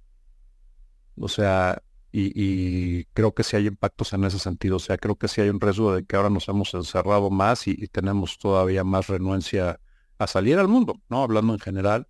O 1.17 1.27
sea, 1.27 1.83
y, 2.11 3.05
creo 3.13 3.33
que 3.33 3.43
sí 3.43 3.55
hay 3.55 3.67
impactos 3.67 4.13
en 4.13 4.23
ese 4.23 4.39
sentido, 4.39 4.77
o 4.77 4.79
sea, 4.79 4.97
creo 4.97 5.15
que 5.15 5.27
sí 5.27 5.41
hay 5.41 5.49
un 5.49 5.59
riesgo 5.59 5.93
de 5.93 6.05
que 6.05 6.15
ahora 6.15 6.29
nos 6.29 6.47
hemos 6.49 6.73
encerrado 6.73 7.29
más 7.29 7.67
y, 7.67 7.75
tenemos 7.87 8.37
todavía 8.39 8.83
más 8.83 9.07
renuencia 9.07 9.79
a 10.17 10.27
salir 10.27 10.57
al 10.57 10.67
mundo, 10.67 10.99
¿no? 11.09 11.23
Hablando 11.23 11.53
en 11.53 11.59
general 11.59 12.07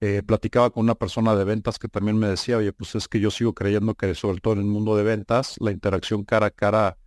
eh, 0.00 0.22
platicaba 0.24 0.70
con 0.70 0.82
una 0.84 0.96
persona 0.96 1.36
de 1.36 1.44
ventas 1.44 1.78
que 1.78 1.88
también 1.88 2.18
me 2.18 2.26
decía, 2.26 2.56
oye, 2.58 2.72
pues 2.72 2.96
es 2.96 3.06
que 3.06 3.20
yo 3.20 3.30
sigo 3.30 3.54
creyendo 3.54 3.94
que 3.94 4.14
sobre 4.16 4.40
todo 4.40 4.54
en 4.54 4.60
el 4.60 4.64
mundo 4.66 4.96
de 4.96 5.04
ventas, 5.04 5.56
la 5.60 5.70
interacción 5.70 6.24
cara 6.24 6.46
a 6.46 6.50
cara, 6.50 6.98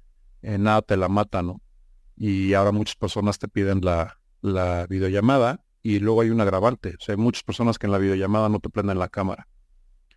en 0.41 0.63
nada 0.63 0.81
te 0.81 0.95
la 0.95 1.09
mata, 1.09 1.41
¿no? 1.41 1.61
Y 2.17 2.53
ahora 2.53 2.71
muchas 2.71 2.95
personas 2.95 3.39
te 3.39 3.47
piden 3.47 3.81
la, 3.81 4.19
la 4.41 4.87
videollamada 4.87 5.65
y 5.81 5.99
luego 5.99 6.21
hay 6.21 6.29
un 6.29 6.41
agravante. 6.41 6.95
O 6.99 7.03
sea, 7.03 7.13
hay 7.13 7.21
muchas 7.21 7.43
personas 7.43 7.77
que 7.77 7.87
en 7.87 7.91
la 7.91 7.97
videollamada 7.97 8.49
no 8.49 8.59
te 8.59 8.69
prenden 8.69 8.99
la 8.99 9.09
cámara. 9.09 9.47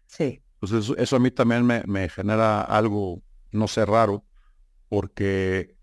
Sí. 0.06 0.42
Entonces 0.60 0.96
eso, 0.98 1.16
a 1.16 1.18
mí 1.18 1.30
también 1.30 1.64
me, 1.64 1.82
me 1.86 2.08
genera 2.08 2.62
algo, 2.62 3.22
no 3.52 3.68
sé, 3.68 3.84
raro, 3.84 4.24
porque 4.88 5.76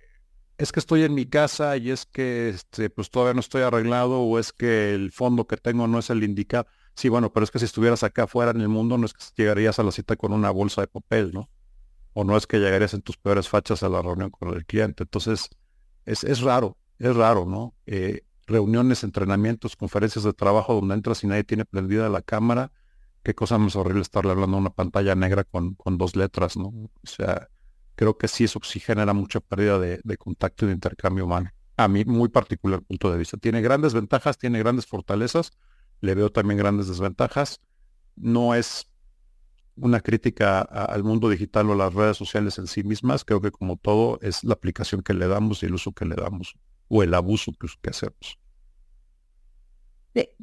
es 0.57 0.71
que 0.71 0.79
estoy 0.79 1.03
en 1.03 1.13
mi 1.13 1.25
casa 1.25 1.77
y 1.77 1.91
es 1.91 2.05
que 2.05 2.49
este, 2.49 2.89
pues 2.89 3.09
todavía 3.09 3.33
no 3.33 3.39
estoy 3.41 3.61
arreglado 3.61 4.21
o 4.21 4.39
es 4.39 4.53
que 4.53 4.93
el 4.93 5.11
fondo 5.11 5.47
que 5.47 5.57
tengo 5.57 5.87
no 5.87 5.99
es 5.99 6.09
el 6.09 6.23
indicado. 6.23 6.67
Sí, 6.95 7.09
bueno, 7.09 7.31
pero 7.33 7.43
es 7.43 7.51
que 7.51 7.59
si 7.59 7.65
estuvieras 7.65 8.03
acá 8.03 8.23
afuera 8.23 8.51
en 8.51 8.61
el 8.61 8.69
mundo, 8.69 8.97
no 8.97 9.05
es 9.05 9.13
que 9.13 9.23
llegarías 9.35 9.79
a 9.79 9.83
la 9.83 9.91
cita 9.91 10.15
con 10.15 10.31
una 10.31 10.49
bolsa 10.49 10.81
de 10.81 10.87
papel, 10.87 11.31
¿no? 11.33 11.49
O 12.13 12.23
no 12.23 12.37
es 12.37 12.47
que 12.47 12.59
llegarías 12.59 12.93
en 12.93 13.01
tus 13.01 13.17
peores 13.17 13.49
fachas 13.49 13.83
a 13.83 13.89
la 13.89 14.01
reunión 14.01 14.29
con 14.29 14.53
el 14.53 14.65
cliente. 14.65 15.03
Entonces, 15.03 15.49
es, 16.05 16.23
es 16.23 16.41
raro, 16.41 16.77
es 16.99 17.15
raro, 17.15 17.45
¿no? 17.45 17.75
Eh, 17.85 18.21
reuniones, 18.47 19.03
entrenamientos, 19.03 19.75
conferencias 19.75 20.23
de 20.23 20.33
trabajo 20.33 20.75
donde 20.75 20.95
entras 20.95 21.23
y 21.23 21.27
nadie 21.27 21.43
tiene 21.43 21.65
prendida 21.65 22.09
la 22.09 22.21
cámara. 22.21 22.71
Qué 23.23 23.33
cosa 23.33 23.57
más 23.57 23.75
horrible 23.75 24.01
estarle 24.01 24.31
hablando 24.31 24.57
a 24.57 24.59
una 24.59 24.69
pantalla 24.69 25.15
negra 25.15 25.43
con, 25.43 25.73
con 25.75 25.97
dos 25.97 26.15
letras, 26.15 26.57
¿no? 26.57 26.67
O 26.67 26.89
sea, 27.03 27.49
creo 27.95 28.17
que 28.17 28.27
sí 28.27 28.43
eso 28.43 28.59
sí 28.63 28.79
genera 28.79 29.13
mucha 29.13 29.39
pérdida 29.39 29.79
de, 29.79 29.99
de 30.03 30.17
contacto 30.17 30.65
y 30.65 30.67
de 30.67 30.75
intercambio 30.75 31.25
humano. 31.25 31.49
A 31.77 31.87
mí, 31.87 32.05
muy 32.05 32.29
particular 32.29 32.81
punto 32.83 33.11
de 33.11 33.17
vista. 33.17 33.37
Tiene 33.37 33.61
grandes 33.61 33.93
ventajas, 33.93 34.37
tiene 34.37 34.59
grandes 34.59 34.85
fortalezas, 34.85 35.51
le 36.01 36.13
veo 36.15 36.31
también 36.31 36.57
grandes 36.57 36.87
desventajas. 36.87 37.61
No 38.15 38.53
es 38.55 38.91
una 39.77 39.99
crítica 39.99 40.61
al 40.61 41.03
mundo 41.03 41.29
digital 41.29 41.69
o 41.69 41.73
a 41.73 41.77
las 41.77 41.93
redes 41.93 42.17
sociales 42.17 42.57
en 42.57 42.67
sí 42.67 42.83
mismas. 42.83 43.25
Creo 43.25 43.41
que 43.41 43.51
como 43.51 43.77
todo 43.77 44.19
es 44.21 44.43
la 44.43 44.53
aplicación 44.53 45.01
que 45.01 45.13
le 45.13 45.27
damos 45.27 45.63
y 45.63 45.65
el 45.65 45.73
uso 45.73 45.91
que 45.91 46.05
le 46.05 46.15
damos 46.15 46.55
o 46.87 47.03
el 47.03 47.13
abuso 47.13 47.51
que, 47.81 47.89
hacemos. 47.89 48.39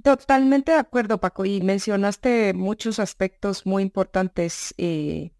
Totalmente 0.02 0.72
de 0.72 0.78
acuerdo, 0.78 1.18
Paco. 1.18 1.44
Y 1.44 1.60
mencionaste 1.62 2.52
muchos 2.52 2.98
aspectos 2.98 3.64
muy 3.64 3.82
importantes. 3.82 4.74
Eh, 4.76 5.32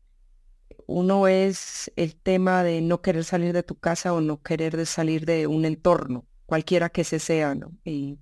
uno 0.87 1.29
es 1.29 1.93
el 1.97 2.17
tema 2.17 2.63
de 2.63 2.81
no 2.81 3.03
querer 3.03 3.25
salir 3.25 3.53
de 3.53 3.63
tu 3.63 3.79
casa 3.79 4.15
o 4.15 4.21
no 4.21 4.43
querer 4.43 4.87
salir 4.87 5.27
de 5.27 5.47
un 5.47 5.65
entorno, 5.65 6.27
cualquiera 6.47 6.89
que 6.89 7.05
se 7.05 7.19
sea, 7.19 7.55
¿no? 7.55 7.73
Y, 7.85 8.19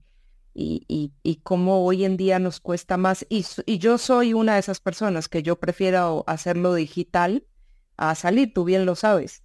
y, 0.52 1.12
y, 1.22 1.36
cómo 1.36 1.84
hoy 1.84 2.04
en 2.04 2.16
día 2.16 2.38
nos 2.38 2.60
cuesta 2.60 2.96
más. 2.96 3.24
Y, 3.28 3.46
y, 3.66 3.78
yo 3.78 3.98
soy 3.98 4.34
una 4.34 4.54
de 4.54 4.60
esas 4.60 4.80
personas 4.80 5.28
que 5.28 5.42
yo 5.42 5.60
prefiero 5.60 6.24
hacerlo 6.26 6.74
digital 6.74 7.46
a 7.96 8.14
salir, 8.14 8.52
tú 8.52 8.64
bien 8.64 8.86
lo 8.86 8.94
sabes. 8.94 9.44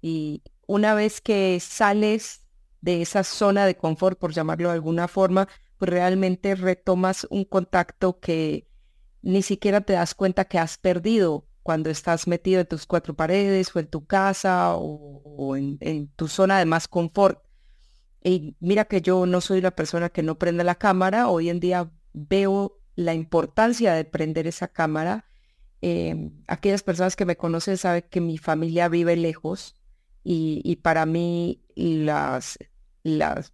Y 0.00 0.42
una 0.66 0.94
vez 0.94 1.20
que 1.20 1.58
sales 1.60 2.46
de 2.80 3.02
esa 3.02 3.24
zona 3.24 3.66
de 3.66 3.76
confort, 3.76 4.18
por 4.18 4.32
llamarlo 4.32 4.68
de 4.68 4.74
alguna 4.74 5.08
forma, 5.08 5.48
pues 5.78 5.90
realmente 5.90 6.54
retomas 6.54 7.26
un 7.30 7.44
contacto 7.44 8.20
que 8.20 8.68
ni 9.22 9.42
siquiera 9.42 9.80
te 9.80 9.94
das 9.94 10.14
cuenta 10.14 10.44
que 10.44 10.58
has 10.58 10.78
perdido 10.78 11.46
cuando 11.62 11.90
estás 11.90 12.28
metido 12.28 12.60
en 12.60 12.68
tus 12.68 12.86
cuatro 12.86 13.14
paredes 13.14 13.74
o 13.74 13.80
en 13.80 13.88
tu 13.88 14.06
casa 14.06 14.76
o, 14.76 15.56
en, 15.56 15.78
en 15.80 16.08
tu 16.08 16.28
zona 16.28 16.60
de 16.60 16.64
más 16.64 16.86
confort. 16.86 17.45
Y 18.26 18.56
mira 18.58 18.86
que 18.86 19.02
yo 19.02 19.24
no 19.24 19.40
soy 19.40 19.60
la 19.60 19.70
persona 19.70 20.08
que 20.08 20.24
no 20.24 20.36
prende 20.36 20.64
la 20.64 20.74
cámara. 20.74 21.28
Hoy 21.28 21.48
en 21.48 21.60
día 21.60 21.92
veo 22.12 22.80
la 22.96 23.14
importancia 23.14 23.94
de 23.94 24.04
prender 24.04 24.48
esa 24.48 24.66
cámara. 24.66 25.26
Em, 25.80 26.32
aquellas 26.48 26.82
personas 26.82 27.14
que 27.14 27.24
me 27.24 27.36
conocen 27.36 27.76
saben 27.76 28.04
que 28.10 28.20
mi 28.20 28.36
familia 28.36 28.88
vive 28.88 29.14
lejos 29.14 29.76
y, 30.24 30.74
para 30.82 31.06
mí 31.06 31.62
las, 31.76 32.58
las, 33.04 33.52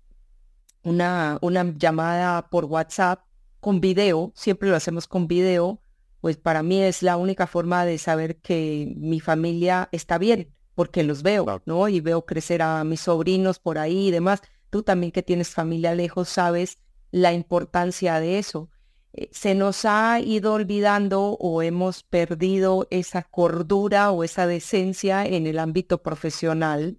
una, 0.84 1.36
una 1.42 1.74
llamada 1.76 2.48
por 2.48 2.64
WhatsApp 2.64 3.26
con 3.60 3.78
video, 3.78 4.32
siempre 4.34 4.70
lo 4.70 4.76
hacemos 4.76 5.06
con 5.06 5.28
video, 5.28 5.82
pues 6.22 6.38
para 6.38 6.62
mí 6.62 6.80
es 6.80 7.02
la 7.02 7.18
única 7.18 7.46
forma 7.46 7.84
de 7.84 7.98
saber 7.98 8.40
que 8.40 8.94
mi 8.96 9.20
familia 9.20 9.90
está 9.92 10.16
bien, 10.16 10.54
porque 10.74 11.02
los 11.02 11.22
veo, 11.22 11.60
¿no? 11.66 11.88
Y 11.88 12.00
veo 12.00 12.24
crecer 12.24 12.62
a 12.62 12.84
mis 12.84 13.00
sobrinos 13.00 13.58
por 13.58 13.76
ahí 13.76 14.08
y 14.08 14.10
demás 14.10 14.40
tú 14.72 14.82
también 14.82 15.12
que 15.12 15.22
tienes 15.22 15.50
familia 15.50 15.94
lejos 15.94 16.30
sabes 16.30 16.78
la 17.10 17.34
importancia 17.34 18.18
de 18.20 18.38
eso. 18.38 18.70
Eh, 19.12 19.28
se 19.30 19.54
nos 19.54 19.84
ha 19.84 20.18
ido 20.18 20.54
olvidando 20.54 21.36
o 21.38 21.60
hemos 21.60 22.02
perdido 22.02 22.88
esa 22.90 23.22
cordura 23.22 24.10
o 24.10 24.24
esa 24.24 24.46
decencia 24.46 25.26
en 25.26 25.46
el 25.46 25.58
ámbito 25.58 26.02
profesional, 26.02 26.98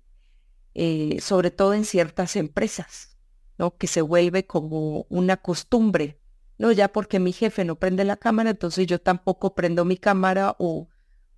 eh, 0.76 1.18
sobre 1.20 1.50
todo 1.50 1.74
en 1.74 1.84
ciertas 1.84 2.36
empresas, 2.36 3.18
¿no? 3.58 3.76
Que 3.76 3.88
se 3.88 4.04
vuelve 4.04 4.46
como 4.46 5.08
una 5.10 5.38
costumbre, 5.38 6.20
¿no? 6.60 6.72
Ya 6.72 6.90
porque 6.90 7.20
mi 7.20 7.32
jefe 7.34 7.66
no 7.66 7.80
prende 7.80 8.04
la 8.04 8.18
cámara, 8.18 8.52
entonces 8.52 8.86
yo 8.86 9.02
tampoco 9.02 9.56
prendo 9.56 9.84
mi 9.84 9.98
cámara 9.98 10.56
o, 10.60 10.90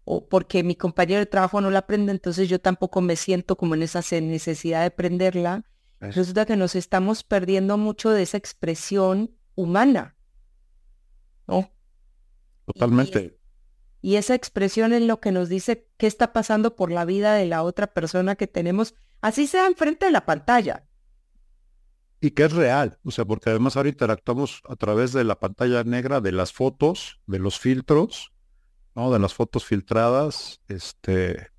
o 0.04 0.27
porque 0.27 0.63
mi 0.63 0.75
compañero 0.75 1.20
de 1.20 1.27
trabajo 1.27 1.62
no 1.62 1.72
la 1.72 1.88
prende, 1.88 2.12
entonces 2.12 2.50
yo 2.50 2.60
tampoco 2.60 3.00
me 3.00 3.15
siento 3.15 3.56
como 3.56 3.74
en 3.75 3.84
esa 3.84 4.01
necesidad 4.20 4.84
de 4.84 4.92
prenderla 4.92 5.63
Resulta 6.12 6.46
que 6.46 6.58
nos 6.58 6.76
estamos 6.76 7.24
perdiendo 7.24 7.78
mucho 7.78 8.12
de 8.12 8.24
esa 8.24 8.38
expresión 8.38 9.32
humana. 9.56 10.16
¿No? 11.48 11.72
Totalmente. 12.66 13.38
Y, 14.02 14.16
esa 14.16 14.36
expresión 14.36 14.94
es 14.94 15.02
lo 15.02 15.20
que 15.20 15.32
nos 15.32 15.50
dice 15.50 15.88
qué 15.98 16.08
está 16.08 16.34
pasando 16.34 16.76
por 16.76 16.92
la 16.92 17.06
vida 17.06 17.34
de 17.34 17.46
la 17.46 17.64
otra 17.64 17.88
persona 17.88 18.36
que 18.36 18.48
tenemos, 18.48 18.96
así 19.22 19.48
sea 19.48 19.68
enfrente 19.68 20.06
de 20.06 20.12
la 20.12 20.26
pantalla. 20.26 20.88
Y 22.22 22.32
que 22.32 22.44
es 22.44 22.54
real, 22.54 23.00
o 23.04 23.12
sea, 23.12 23.26
porque 23.26 23.50
además 23.50 23.78
ahora 23.78 23.90
interactuamos 23.90 24.62
a 24.68 24.76
través 24.76 25.12
de 25.12 25.24
la 25.24 25.40
pantalla 25.40 25.84
negra, 25.84 26.22
de 26.22 26.32
las 26.32 26.54
fotos, 26.54 27.20
de 27.28 27.40
los 27.40 27.60
filtros, 27.60 28.32
¿no? 28.96 29.12
De 29.12 29.20
las 29.20 29.34
fotos 29.34 29.66
filtradas, 29.66 30.62
este, 30.68 31.50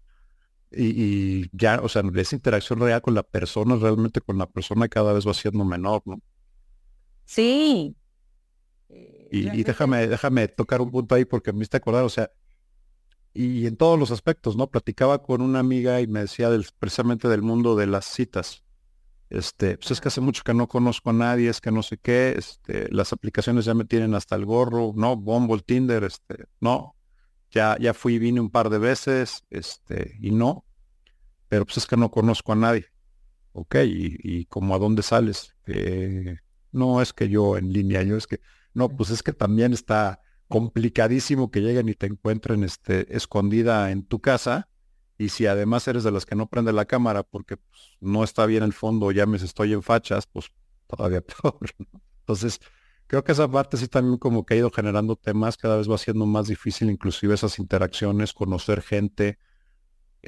y, 0.76 1.49
ya, 1.52 1.80
o 1.83 1.88
sea, 1.88 2.02
esa 2.14 2.37
interacción 2.37 2.80
real 2.80 3.00
con 3.02 3.14
la 3.14 3.23
persona, 3.23 3.76
realmente 3.76 4.21
con 4.21 4.38
la 4.38 4.47
persona 4.47 4.88
cada 4.88 5.12
vez 5.12 5.26
va 5.26 5.35
siendo 5.35 5.64
menor, 5.64 6.02
¿no? 6.04 6.21
Sí. 7.25 7.97
Eh, 8.88 9.28
y, 9.33 9.62
déjame, 9.62 10.06
déjame 10.06 10.49
tocar 10.49 10.80
un 10.80 10.90
punto 10.90 11.14
ahí 11.14 11.25
porque 11.25 11.52
me 11.52 11.61
hiciste 11.61 11.78
acordar, 11.78 12.04
o 12.04 12.09
sea, 12.09 12.30
y 13.35 13.66
en 13.66 13.76
todos 13.76 13.99
los 13.99 14.11
aspectos, 14.11 14.56
¿no? 14.56 14.71
Platicaba 14.71 15.23
con 15.23 15.42
una 15.42 15.59
amiga 15.59 16.00
y 16.00 16.06
me 16.06 16.21
decía 16.21 16.49
del, 16.49 16.66
precisamente 16.78 17.28
del 17.28 17.42
mundo 17.42 17.76
de 17.76 17.87
las 17.87 18.06
citas. 18.06 18.64
Este, 19.28 19.76
pues 19.76 19.90
es 19.90 20.00
que 20.00 20.09
hace 20.09 20.21
mucho 20.21 20.42
que 20.45 20.54
no 20.54 20.68
conozco 20.68 21.11
a 21.11 21.12
nadie, 21.12 21.50
es 21.50 21.61
que 21.61 21.73
no 21.73 21.83
sé 21.83 21.99
qué, 21.99 22.35
este, 22.38 22.88
las 22.92 23.12
aplicaciones 23.12 23.64
ya 23.64 23.75
me 23.75 23.85
tienen 23.85 24.14
hasta 24.14 24.37
el 24.37 24.45
gorro, 24.45 24.92
no, 24.95 25.16
Bumble, 25.16 25.62
Tinder, 25.62 26.04
este, 26.04 26.45
no, 26.61 26.95
ya, 27.50 27.76
ya 27.80 27.92
fui 27.92 28.14
y 28.14 28.18
vine 28.21 28.40
un 28.40 28.50
par 28.50 28.71
de 28.71 28.78
veces, 28.78 29.42
este, 29.50 30.16
y 30.21 30.30
no, 30.30 30.65
pero 31.49 31.65
pues 31.65 31.79
es 31.79 31.87
que 31.87 31.97
no 31.97 32.11
conozco 32.11 32.53
a 32.53 32.57
nadie. 32.57 32.87
Ok, 33.53 33.76
y, 33.85 34.45
como 34.47 34.75
a 34.75 34.79
dónde 34.79 35.03
sales. 35.03 35.55
Eh, 35.67 36.37
no 36.73 37.00
es 37.00 37.12
que 37.12 37.29
yo 37.29 37.57
en 37.57 37.73
línea, 37.73 38.03
yo 38.03 38.17
es 38.17 38.26
que, 38.26 38.41
no, 38.75 38.88
pues 38.91 39.11
es 39.11 39.23
que 39.23 39.33
también 39.33 39.73
está 39.73 40.21
complicadísimo 40.49 41.50
que 41.50 41.61
lleguen 41.61 41.88
y 41.88 41.95
te 41.95 42.07
encuentren 42.07 42.65
este, 42.65 43.17
escondida 43.17 43.91
en 43.91 44.05
tu 44.05 44.21
casa. 44.21 44.69
Y 45.19 45.31
si 45.31 45.47
además 45.47 45.88
eres 45.88 46.05
de 46.05 46.11
las 46.11 46.26
que 46.26 46.35
no 46.37 46.49
prende 46.49 46.73
la 46.73 46.85
cámara 46.85 47.23
porque 47.23 47.57
pues, 47.57 47.97
no 48.00 48.23
está 48.23 48.45
bien 48.45 48.62
el 48.62 48.75
fondo, 48.75 49.11
ya 49.12 49.25
me 49.25 49.38
estoy 49.38 49.73
en 49.73 49.83
fachas, 49.83 50.26
pues 50.26 50.53
todavía 50.87 51.21
peor. 51.43 51.59
Entonces, 52.21 52.61
creo 53.07 53.25
que 53.25 53.33
esa 53.33 53.50
parte 53.50 53.79
sí 53.79 53.88
también 53.88 54.19
como 54.19 54.45
que 54.45 54.55
ha 54.55 54.57
ido 54.59 54.71
generando 54.71 55.17
temas, 55.17 55.57
cada 55.57 55.79
vez 55.79 55.91
va 55.91 55.97
siendo 55.97 56.26
más 56.26 56.49
difícil 56.49 56.91
inclusive 56.91 57.35
esas 57.35 57.59
interacciones, 57.59 58.35
conocer 58.35 58.83
gente 58.83 59.38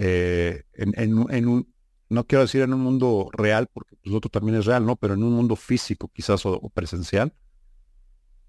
eh, 0.00 0.62
en, 0.75 1.19
un, 1.19 1.75
no 2.09 2.25
quiero 2.25 2.43
decir 2.43 2.62
en 2.62 2.73
un 2.73 2.81
mundo 2.81 3.28
real, 3.33 3.67
porque 3.73 3.97
pues, 3.97 4.14
otro 4.14 4.31
también 4.31 4.57
es 4.57 4.64
real, 4.64 4.87
¿no? 4.87 4.95
Pero 4.95 5.14
en 5.14 5.25
un 5.25 5.33
mundo 5.33 5.57
físico 5.57 6.09
quizás 6.14 6.47
o, 6.47 6.71
presencial, 6.73 7.35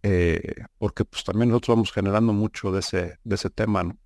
eh, 0.04 0.64
porque 0.78 1.06
pues 1.06 1.24
también 1.24 1.50
nosotros 1.50 1.76
vamos 1.76 1.92
generando 1.92 2.34
mucho 2.34 2.72
de 2.72 2.82
ese, 2.82 3.18
de 3.24 3.36
ese 3.36 3.50
tema, 3.50 3.84
¿no? 3.84 3.98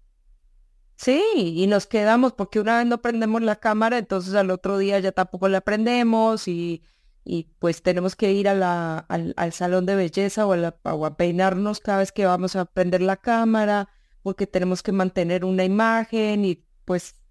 Sí, 0.95 1.21
y 1.35 1.67
nos 1.67 1.85
quedamos 1.85 2.31
porque 2.31 2.61
una 2.61 2.77
vez 2.77 2.87
no 2.87 3.01
prendemos 3.01 3.41
la 3.41 3.57
cámara, 3.57 3.97
entonces 3.97 4.35
al 4.35 4.49
otro 4.49 4.77
día 4.77 4.99
ya 4.99 5.11
tampoco 5.11 5.49
la 5.49 5.59
prendemos 5.59 6.47
y, 6.47 6.81
y 7.25 7.49
pues 7.59 7.81
tenemos 7.81 8.15
que 8.15 8.31
ir 8.31 8.47
a 8.47 8.53
la, 8.53 8.99
al, 8.99 9.53
salón 9.53 9.85
de 9.85 9.95
belleza 9.95 10.47
o 10.47 10.53
a, 10.53 10.75
o 10.83 11.05
a 11.05 11.17
peinarnos 11.17 11.81
cada 11.81 11.97
vez 11.97 12.13
que 12.13 12.25
vamos 12.25 12.55
a 12.55 12.63
prender 12.63 13.01
la 13.01 13.17
cámara 13.17 13.89
porque 14.21 14.47
tenemos 14.47 14.81
que 14.81 14.93
mantener 14.93 15.43
una 15.43 15.65
imagen 15.65 16.45
y 16.45 16.63
pues 16.85 17.22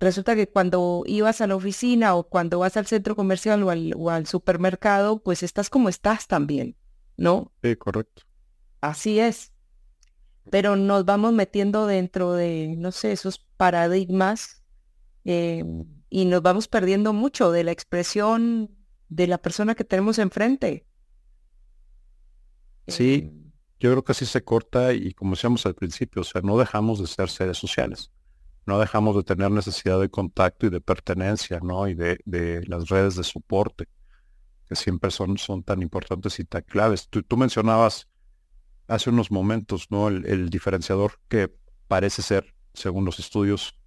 resulta 0.00 0.36
que 0.36 0.48
cuando 0.48 1.02
ibas 1.06 1.40
a 1.40 1.46
la 1.46 1.56
oficina 1.56 2.14
o 2.14 2.24
cuando 2.24 2.58
vas 2.58 2.76
al 2.76 2.86
centro 2.86 3.16
comercial 3.16 3.62
o 3.62 4.10
al, 4.10 4.26
supermercado, 4.26 5.22
pues 5.22 5.42
estás 5.42 5.70
como 5.70 5.88
estás 5.88 6.26
también, 6.26 6.76
¿no? 7.16 7.52
Sí, 7.62 7.76
correcto. 7.76 8.22
Así 8.80 9.18
es. 9.18 9.52
Pero 10.50 10.76
nos 10.76 11.04
vamos 11.04 11.32
metiendo 11.32 11.86
dentro 11.86 12.32
de, 12.32 12.74
no 12.76 12.92
sé, 12.92 13.12
esos 13.12 13.38
paradigmas 13.56 14.62
eh, 15.24 15.64
y 16.10 16.24
nos 16.24 16.42
vamos 16.42 16.68
perdiendo 16.68 17.12
mucho 17.12 17.52
de 17.52 17.64
la 17.64 17.72
expresión 17.72 18.70
de 19.08 19.26
la 19.26 19.38
persona 19.38 19.74
que 19.74 19.84
tenemos 19.84 20.18
enfrente. 20.18 20.86
Sí, 22.88 23.14
eh, 23.14 23.32
yo 23.78 23.92
creo 23.92 24.04
que 24.04 24.12
así 24.12 24.26
se 24.26 24.42
corta 24.42 24.92
y 24.92 25.14
como 25.14 25.34
decíamos 25.34 25.64
al 25.64 25.74
principio, 25.74 26.22
o 26.22 26.24
sea, 26.24 26.42
no 26.42 26.58
dejamos 26.58 27.00
de 27.00 27.06
ser 27.06 27.30
seres 27.30 27.56
sociales 27.56 28.10
no 28.66 28.78
dejamos 28.78 29.16
de 29.16 29.24
tener 29.24 29.50
necesidad 29.50 30.00
de 30.00 30.08
contacto 30.08 30.66
y 30.66 30.70
de 30.70 30.80
pertenencia, 30.80 31.60
¿no? 31.62 31.88
Y 31.88 31.94
de, 31.94 32.18
las 32.66 32.88
redes 32.88 33.16
de 33.16 33.24
soporte, 33.24 33.88
que 34.68 34.76
siempre 34.76 35.10
son, 35.10 35.36
son 35.38 35.62
tan 35.62 35.82
importantes 35.82 36.38
y 36.38 36.44
tan 36.44 36.62
claves. 36.62 37.08
Tú, 37.08 37.36
mencionabas 37.36 38.08
hace 38.86 39.10
unos 39.10 39.30
momentos, 39.30 39.88
¿no? 39.90 40.08
El, 40.08 40.48
diferenciador 40.48 41.18
que 41.28 41.52
parece 41.88 42.22
ser, 42.22 42.54
según 42.72 43.04
los 43.04 43.18
estudios, 43.18 43.78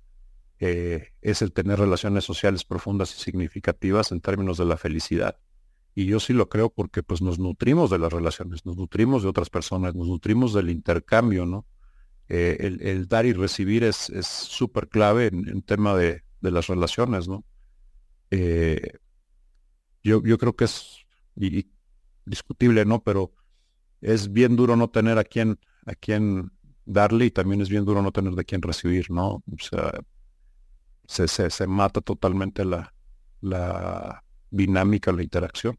eh, 0.60 1.14
es 1.22 1.42
el 1.42 1.54
tener 1.54 1.80
relaciones 1.80 2.24
sociales 2.24 2.64
profundas 2.64 3.16
y 3.16 3.22
significativas 3.22 4.12
en 4.12 4.22
términos 4.22 4.58
de 4.58 4.66
la 4.66 4.78
felicidad. 4.78 5.38
Y 5.94 6.06
yo 6.06 6.20
sí 6.20 6.34
lo 6.34 6.50
creo 6.50 6.70
porque 6.70 7.04
pues 7.04 7.22
nos 7.22 7.40
nutrimos 7.40 7.90
de 7.90 8.00
las 8.00 8.12
relaciones, 8.12 8.66
nos 8.66 8.76
nutrimos 8.76 9.24
de 9.24 9.30
otras 9.30 9.50
personas, 9.50 9.96
nos 9.96 10.08
nutrimos 10.08 10.54
del 10.54 10.70
intercambio, 10.70 11.46
¿no? 11.46 11.66
Eh, 12.28 12.80
el, 12.82 13.08
dar 13.08 13.26
y 13.26 13.34
recibir 13.34 13.84
es 13.84 14.10
súper 14.22 14.90
clave 14.90 15.28
en, 15.28 15.48
en, 15.48 15.62
tema 15.62 15.96
de, 15.96 16.24
las 16.42 16.68
relaciones, 16.68 17.28
¿no? 17.28 17.44
Eh, 18.32 18.94
yo, 20.04 20.24
yo 20.24 20.38
creo 20.38 20.56
que 20.56 20.66
es 20.66 21.06
discutible, 22.26 22.86
¿no? 22.86 23.04
Pero 23.04 23.34
es 24.02 24.32
bien 24.32 24.56
duro 24.56 24.76
no 24.76 24.90
tener 24.90 25.18
a 25.18 25.24
quien, 25.24 25.60
a 25.86 25.94
quien 25.94 26.52
darle 26.86 27.26
y 27.26 27.32
también 27.32 27.62
es 27.62 27.70
bien 27.70 27.86
duro 27.86 28.02
no 28.02 28.12
tener 28.12 28.34
de 28.34 28.46
quien 28.46 28.62
recibir, 28.62 29.10
¿no? 29.12 29.44
O 29.52 29.60
sea, 29.60 29.94
se, 31.08 31.28
se, 31.28 31.50
se 31.50 31.68
mata 31.68 32.02
totalmente 32.02 32.66
la, 32.66 32.94
la 33.42 34.24
dinámica, 34.50 35.12
la 35.12 35.24
interacción. 35.24 35.78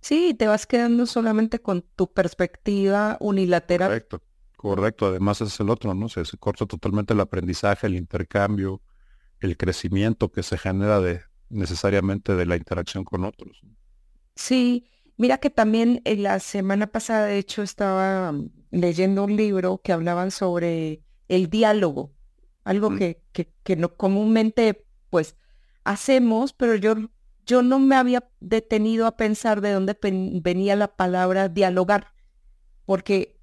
Sí, 0.00 0.34
te 0.34 0.46
vas 0.46 0.66
quedando 0.66 1.06
solamente 1.06 1.60
con 1.60 1.82
tu 1.96 2.12
perspectiva 2.12 3.16
unilateral. 3.20 3.88
Correcto. 3.88 4.22
Correcto, 4.64 5.08
además 5.08 5.42
es 5.42 5.60
el 5.60 5.68
otro, 5.68 5.92
¿no? 5.92 6.08
Se, 6.08 6.22
corta 6.38 6.64
totalmente 6.64 7.12
el 7.12 7.20
aprendizaje, 7.20 7.86
el 7.86 7.96
intercambio, 7.96 8.80
el 9.40 9.58
crecimiento 9.58 10.32
que 10.32 10.42
se 10.42 10.56
genera 10.56 11.00
de 11.00 11.20
necesariamente 11.50 12.34
de 12.34 12.46
la 12.46 12.56
interacción 12.56 13.04
con 13.04 13.24
otros. 13.24 13.60
Sí, 14.36 14.86
mira 15.18 15.36
que 15.36 15.50
también 15.50 16.00
en 16.06 16.22
la 16.22 16.40
semana 16.40 16.86
pasada, 16.86 17.26
de 17.26 17.36
hecho, 17.36 17.62
estaba 17.62 18.32
mm, 18.32 18.52
leyendo 18.70 19.24
un 19.24 19.36
libro 19.36 19.82
que 19.84 19.92
hablaban 19.92 20.30
sobre 20.30 21.02
el 21.28 21.50
diálogo, 21.50 22.14
algo 22.64 22.96
que, 22.96 23.22
que, 23.32 23.52
que, 23.64 23.76
no 23.76 23.94
comúnmente 23.94 24.86
pues 25.10 25.36
hacemos, 25.84 26.54
pero 26.54 26.74
yo, 26.74 26.94
yo 27.44 27.62
no 27.62 27.78
me 27.80 27.96
había 27.96 28.30
detenido 28.40 29.06
a 29.06 29.18
pensar 29.18 29.60
de 29.60 29.72
dónde 29.72 29.94
venía 30.40 30.74
la 30.74 30.96
palabra 30.96 31.50
dialogar, 31.50 32.14
porque 32.86 33.33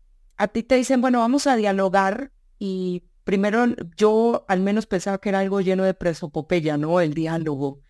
a 0.41 0.47
ti 0.47 0.63
te 0.63 0.75
dicen, 0.75 1.01
bueno, 1.01 1.19
vamos 1.19 1.45
a 1.45 1.55
dialogar 1.55 2.31
y 2.57 3.03
primero 3.23 3.67
yo 3.95 4.43
al 4.47 4.59
menos 4.61 4.87
pensaba 4.87 5.19
que 5.19 5.29
era 5.29 5.37
algo 5.37 5.61
lleno 5.61 5.83
de 5.83 5.93
presopopeya, 5.93 6.77
¿no? 6.77 6.99
El 6.99 7.13
diálogo. 7.13 7.81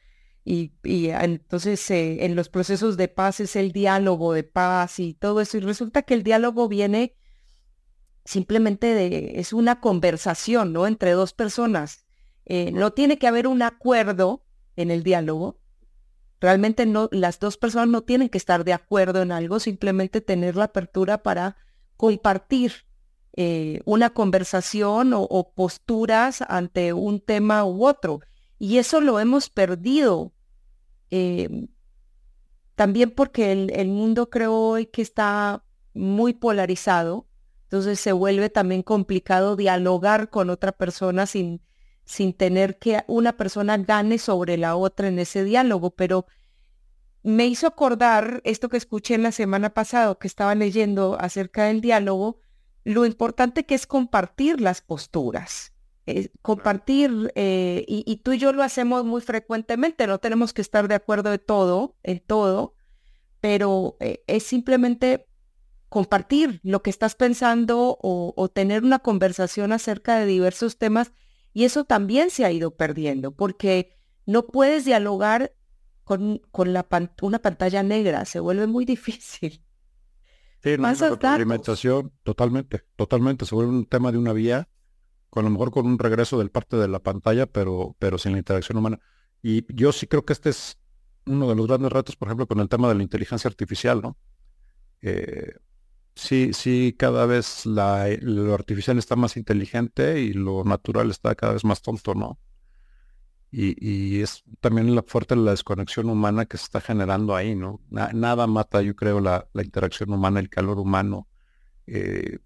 Y, 0.44 0.74
entonces 0.84 1.90
eh, 1.92 2.26
en 2.26 2.36
los 2.36 2.50
procesos 2.50 2.98
de 2.98 3.08
paz 3.08 3.40
es 3.40 3.56
el 3.56 3.72
diálogo 3.72 4.34
de 4.34 4.44
paz 4.44 5.00
y 5.00 5.14
todo 5.14 5.40
eso. 5.40 5.58
Y 5.58 5.62
resulta 5.62 6.02
que 6.02 6.14
el 6.14 6.24
diálogo 6.24 6.68
viene 6.68 7.16
simplemente 8.26 8.88
de, 8.88 9.40
es 9.40 9.54
una 9.54 9.80
conversación, 9.80 10.74
¿no? 10.74 10.88
Entre 10.88 11.12
dos 11.12 11.32
personas. 11.32 12.06
Eh, 12.44 12.72
no 12.74 12.92
tiene 12.92 13.18
que 13.18 13.28
haber 13.28 13.48
un 13.48 13.62
acuerdo 13.62 14.44
en 14.76 14.92
el 14.92 15.04
diálogo. 15.04 15.62
Realmente 16.42 16.86
no, 16.86 17.08
las 17.14 17.40
dos 17.40 17.56
personas 17.56 17.88
no 17.88 18.02
tienen 18.02 18.28
que 18.28 18.38
estar 18.38 18.66
de 18.66 18.74
acuerdo 18.74 19.22
en 19.22 19.32
algo, 19.32 19.62
simplemente 19.62 20.20
tener 20.20 20.58
la 20.58 20.66
apertura 20.66 21.24
para 21.24 21.56
compartir 22.02 22.88
eh, 23.34 23.80
una 23.86 24.10
conversación 24.10 25.12
o, 25.14 25.54
posturas 25.56 26.42
ante 26.42 26.94
un 26.94 27.20
tema 27.20 27.64
u 27.64 27.86
otro. 27.86 28.22
Y 28.58 28.80
eso 28.80 29.02
lo 29.02 29.20
hemos 29.20 29.52
perdido. 29.52 30.34
Em, 31.12 31.68
también 32.74 33.12
porque 33.12 33.52
el, 33.52 33.88
mundo 33.90 34.32
creo 34.32 34.56
hoy 34.56 34.88
que 34.88 35.04
está 35.04 35.64
muy 35.94 36.34
polarizado, 36.34 37.28
entonces 37.66 38.00
se 38.00 38.14
vuelve 38.14 38.50
también 38.50 38.82
complicado 38.82 39.56
dialogar 39.56 40.32
con 40.32 40.50
otra 40.50 40.72
persona 40.72 41.28
sin, 41.28 41.62
sin 42.04 42.34
tener 42.34 42.80
que 42.80 43.04
una 43.06 43.34
persona 43.34 43.78
gane 43.78 44.18
sobre 44.18 44.58
la 44.58 44.76
otra 44.76 45.08
en 45.08 45.20
ese 45.20 45.44
diálogo, 45.44 45.92
pero 45.92 46.26
me 47.24 47.46
hizo 47.46 47.68
acordar 47.68 48.42
esto 48.46 48.70
que 48.70 48.78
escuché 48.78 49.16
en 49.16 49.24
la 49.24 49.32
semana 49.32 49.74
pasada, 49.74 50.16
que 50.16 50.28
estaba 50.28 50.56
leyendo 50.56 51.18
acerca 51.20 51.66
del 51.66 51.82
diálogo, 51.82 52.40
lo 52.84 53.06
importante 53.06 53.66
que 53.66 53.76
es 53.76 53.86
compartir 53.86 54.60
las 54.60 54.82
posturas. 54.82 55.74
compartir, 56.42 57.32
eh, 57.36 57.86
y, 57.88 58.18
tú 58.18 58.34
y 58.34 58.38
yo 58.38 58.52
lo 58.52 58.64
hacemos 58.64 59.06
muy 59.06 59.22
frecuentemente, 59.22 60.08
no 60.08 60.18
tenemos 60.18 60.52
que 60.52 60.62
estar 60.62 60.88
de 60.88 60.96
acuerdo 60.96 61.30
de 61.30 61.38
todo, 61.38 61.96
en 62.04 62.20
todo, 62.20 62.76
pero 63.40 63.98
eh, 64.00 64.24
es 64.28 64.44
simplemente 64.44 65.28
compartir 65.90 66.60
lo 66.64 66.82
que 66.82 66.90
estás 66.90 67.16
pensando 67.16 67.98
o, 68.02 68.34
o 68.36 68.50
tener 68.50 68.84
una 68.84 69.00
conversación 69.00 69.72
acerca 69.72 70.18
de 70.18 70.26
diversos 70.26 70.78
temas, 70.78 71.14
y 71.54 71.66
eso 71.66 71.86
también 71.86 72.30
se 72.30 72.46
ha 72.46 72.52
ido 72.52 72.76
perdiendo, 72.76 73.32
porque 73.32 73.98
no 74.26 74.48
puedes 74.48 74.86
dialogar 74.86 75.54
con, 76.52 76.74
la 76.74 76.86
una 77.22 77.40
pantalla 77.40 77.84
negra, 77.84 78.26
se 78.26 78.42
vuelve 78.42 78.68
muy 78.68 78.84
difícil. 78.84 79.64
Sí, 80.62 80.72
no, 80.76 80.84
Más 80.84 81.02
alimentación, 81.02 82.12
totalmente, 82.24 82.84
totalmente, 82.96 83.46
se 83.46 83.56
vuelve 83.56 83.72
un 83.72 83.86
tema 83.86 84.12
de 84.12 84.18
una 84.18 84.34
vía, 84.34 84.68
con 85.30 85.46
lo 85.46 85.50
mejor 85.50 85.72
con 85.72 85.86
un 85.86 85.98
regreso 85.98 86.38
del 86.38 86.52
parte 86.52 86.76
de 86.76 86.90
la 86.90 87.00
pantalla, 87.00 87.46
pero, 87.46 87.96
pero 87.98 88.18
sin 88.18 88.34
la 88.34 88.40
interacción 88.40 88.78
humana. 88.78 89.00
Y 89.42 89.66
yo 89.74 89.94
sí 89.94 90.06
creo 90.06 90.26
que 90.26 90.34
este 90.34 90.50
es 90.50 90.78
uno 91.26 91.48
de 91.48 91.56
los 91.56 91.66
grandes 91.66 91.92
retos, 91.92 92.18
por 92.18 92.28
ejemplo, 92.28 92.46
con 92.46 92.60
el 92.60 92.68
tema 92.68 92.90
de 92.90 92.96
la 92.96 93.04
inteligencia 93.04 93.48
artificial, 93.48 94.02
¿no? 94.02 94.18
Eh, 95.02 95.54
sí, 96.14 96.52
sí, 96.54 96.94
cada 96.98 97.26
vez 97.26 97.66
la, 97.66 98.08
lo 98.20 98.54
artificial 98.54 98.98
está 98.98 99.16
más 99.16 99.38
inteligente 99.38 100.20
y 100.20 100.34
lo 100.34 100.64
natural 100.66 101.10
está 101.10 101.34
cada 101.36 101.54
vez 101.54 101.64
más 101.64 101.82
tonto, 101.82 102.14
¿no? 102.14 102.38
Y, 103.54 104.22
es 104.22 104.44
también 104.62 104.96
la 104.96 105.04
fuerte 105.04 105.36
la 105.36 105.52
desconexión 105.52 106.10
humana 106.10 106.46
que 106.46 106.58
se 106.58 106.64
está 106.64 106.80
generando 106.80 107.36
ahí, 107.36 107.54
¿no? 107.54 107.82
nada 107.90 108.48
mata, 108.48 108.82
yo 108.82 108.96
creo, 108.96 109.20
la, 109.20 109.46
interacción 109.56 110.14
humana, 110.14 110.40
el 110.40 110.50
calor 110.50 110.80
humano. 110.80 111.28
Eh, 111.86 112.40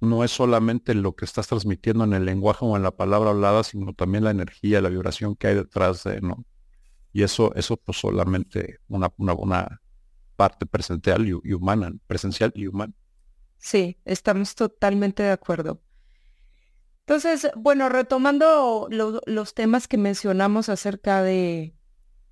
no 0.00 0.22
es 0.22 0.30
solamente 0.30 0.94
lo 0.94 1.16
que 1.16 1.24
estás 1.24 1.46
transmitiendo 1.48 2.04
en 2.04 2.12
el 2.12 2.24
lenguaje 2.24 2.64
o 2.64 2.76
en 2.76 2.82
la 2.82 2.90
palabra 2.90 3.30
hablada, 3.30 3.64
sino 3.64 3.94
también 3.94 4.24
la 4.24 4.30
energía, 4.30 4.80
la 4.80 4.90
vibración 4.90 5.34
que 5.34 5.48
hay 5.48 5.54
detrás 5.54 6.04
de, 6.04 6.20
¿no? 6.20 6.44
Y 7.12 7.22
eso, 7.22 7.54
eso 7.54 7.76
pues 7.76 7.98
solamente 7.98 8.80
una, 8.88 9.12
una, 9.16 9.80
parte 10.36 10.66
presencial 10.66 11.26
y, 11.26 11.52
humana, 11.52 11.92
presencial 12.08 12.52
y 12.56 12.66
humana. 12.66 12.92
Sí, 13.56 13.96
estamos 14.04 14.54
totalmente 14.56 15.22
de 15.22 15.30
acuerdo. 15.30 15.80
Entonces, 17.06 17.50
bueno, 17.54 17.90
retomando 17.90 18.88
los 18.90 19.54
temas 19.54 19.88
que 19.88 19.98
mencionamos 19.98 20.70
acerca 20.70 21.22
de, 21.22 21.76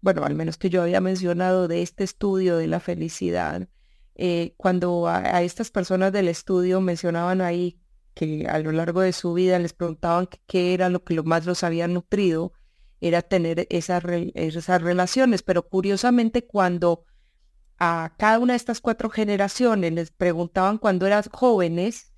bueno, 0.00 0.24
al 0.24 0.34
menos 0.34 0.56
que 0.56 0.70
yo 0.70 0.82
había 0.82 1.02
mencionado 1.02 1.68
de 1.68 1.82
este 1.82 2.04
estudio 2.04 2.56
de 2.56 2.68
la 2.68 2.80
felicidad, 2.80 3.68
eh, 4.14 4.54
cuando 4.56 5.08
a, 5.08 5.42
estas 5.42 5.70
personas 5.70 6.10
del 6.12 6.28
estudio 6.28 6.80
mencionaban 6.80 7.42
ahí 7.42 7.80
que 8.14 8.46
a 8.48 8.58
lo 8.60 8.72
largo 8.72 9.02
de 9.02 9.12
su 9.12 9.34
vida 9.34 9.58
les 9.58 9.74
preguntaban 9.74 10.28
qué 10.46 10.72
era 10.72 10.88
lo 10.88 11.04
que 11.04 11.20
más 11.22 11.44
los 11.44 11.64
había 11.64 11.86
nutrido, 11.86 12.54
era 13.02 13.20
tener 13.20 13.66
esas, 13.68 14.02
esas 14.06 14.80
relaciones, 14.80 15.42
pero 15.42 15.68
curiosamente 15.68 16.46
cuando 16.46 17.04
a 17.78 18.14
cada 18.16 18.38
una 18.38 18.54
de 18.54 18.58
estas 18.58 18.80
cuatro 18.80 19.10
generaciones 19.10 19.92
les 19.92 20.10
preguntaban 20.12 20.78
cuando 20.78 21.06
eran 21.06 21.24
jóvenes, 21.30 22.11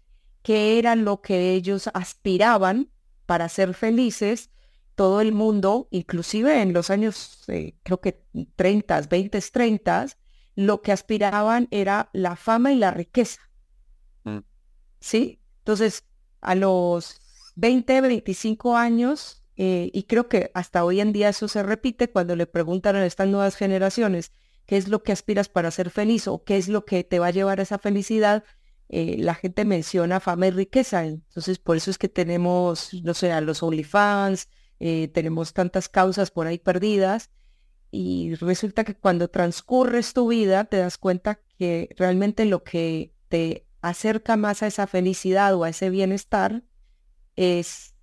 qué 0.44 0.78
era 0.78 0.94
lo 0.94 1.22
que 1.22 1.54
ellos 1.54 1.88
aspiraban 1.94 2.90
para 3.24 3.48
ser 3.48 3.72
felices, 3.72 4.50
todo 4.94 5.22
el 5.22 5.32
mundo, 5.32 5.88
inclusive 5.90 6.60
en 6.60 6.74
los 6.74 6.90
años, 6.90 7.42
eh, 7.48 7.74
creo 7.82 8.02
que 8.02 8.22
30, 8.54 9.00
20, 9.08 9.40
30, 9.40 10.06
lo 10.54 10.82
que 10.82 10.92
aspiraban 10.92 11.66
era 11.70 12.10
la 12.12 12.36
fama 12.36 12.72
y 12.72 12.76
la 12.76 12.90
riqueza. 12.90 13.40
Mm. 14.24 14.40
¿Sí? 15.00 15.40
Entonces, 15.60 16.04
a 16.42 16.54
los 16.54 17.20
20, 17.56 18.02
25 18.02 18.76
años, 18.76 19.42
eh, 19.56 19.90
y 19.94 20.02
creo 20.02 20.28
que 20.28 20.50
hasta 20.52 20.84
hoy 20.84 21.00
en 21.00 21.14
día 21.14 21.30
eso 21.30 21.48
se 21.48 21.62
repite 21.62 22.10
cuando 22.10 22.36
le 22.36 22.46
preguntan 22.46 22.96
a 22.96 23.06
estas 23.06 23.28
nuevas 23.28 23.56
generaciones 23.56 24.30
qué 24.66 24.76
es 24.76 24.88
lo 24.88 25.02
que 25.02 25.12
aspiras 25.12 25.48
para 25.48 25.70
ser 25.70 25.88
feliz 25.88 26.28
o 26.28 26.44
qué 26.44 26.58
es 26.58 26.68
lo 26.68 26.84
que 26.84 27.02
te 27.02 27.18
va 27.18 27.28
a 27.28 27.30
llevar 27.30 27.60
a 27.60 27.62
esa 27.62 27.78
felicidad, 27.78 28.44
eh, 28.88 29.16
la 29.18 29.34
gente 29.34 29.64
menciona 29.64 30.20
fama 30.20 30.48
y 30.48 30.50
riqueza. 30.50 31.04
Entonces, 31.04 31.58
por 31.58 31.76
eso 31.76 31.90
es 31.90 31.98
que 31.98 32.08
tenemos, 32.08 32.90
no 33.02 33.14
sé, 33.14 33.32
a 33.32 33.40
los 33.40 33.62
OnlyFans, 33.62 34.48
eh, 34.80 35.08
tenemos 35.08 35.52
tantas 35.52 35.88
causas 35.88 36.30
por 36.30 36.46
ahí 36.46 36.58
perdidas. 36.58 37.30
Y 37.90 38.34
resulta 38.36 38.84
que 38.84 38.94
cuando 38.94 39.28
transcurres 39.28 40.12
tu 40.12 40.28
vida, 40.28 40.64
te 40.64 40.78
das 40.78 40.98
cuenta 40.98 41.40
que 41.58 41.94
realmente 41.96 42.44
lo 42.44 42.64
que 42.64 43.14
te 43.28 43.66
acerca 43.80 44.36
más 44.36 44.62
a 44.62 44.66
esa 44.66 44.86
felicidad 44.86 45.54
o 45.54 45.64
a 45.64 45.68
ese 45.68 45.90
bienestar 45.90 46.64
es 47.36 47.94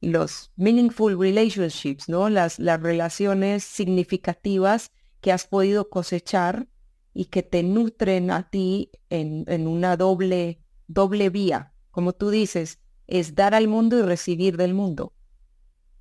los 0.00 0.52
meaningful 0.56 1.18
relationships, 1.18 2.08
¿no? 2.08 2.28
Las, 2.28 2.58
las 2.58 2.80
relaciones 2.80 3.64
significativas 3.64 4.92
que 5.20 5.32
has 5.32 5.46
podido 5.46 5.88
cosechar 5.88 6.68
y 7.14 7.26
que 7.26 7.42
te 7.44 7.62
nutren 7.62 8.30
a 8.32 8.50
ti 8.50 8.90
en, 9.08 9.68
una 9.68 9.96
doble, 9.96 10.60
doble 10.88 11.30
vía. 11.30 11.72
Como 11.92 12.12
tú 12.12 12.30
dices, 12.30 12.80
es 13.06 13.36
dar 13.36 13.54
al 13.54 13.68
mundo 13.68 13.96
y 13.96 14.02
recibir 14.02 14.56
del 14.56 14.74
mundo. 14.74 15.14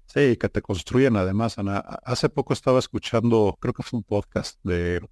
Sí, 0.08 0.36
que 0.38 0.50
te 0.50 0.62
construyen 0.62 1.16
además, 1.16 1.60
Ana. 1.60 1.78
Hace 1.78 2.30
poco 2.30 2.54
estaba 2.54 2.80
escuchando, 2.80 3.56
creo 3.62 3.74
que 3.74 3.84
fue 3.84 4.00
un 4.00 4.04
podcast 4.04 4.60
de 4.64 5.08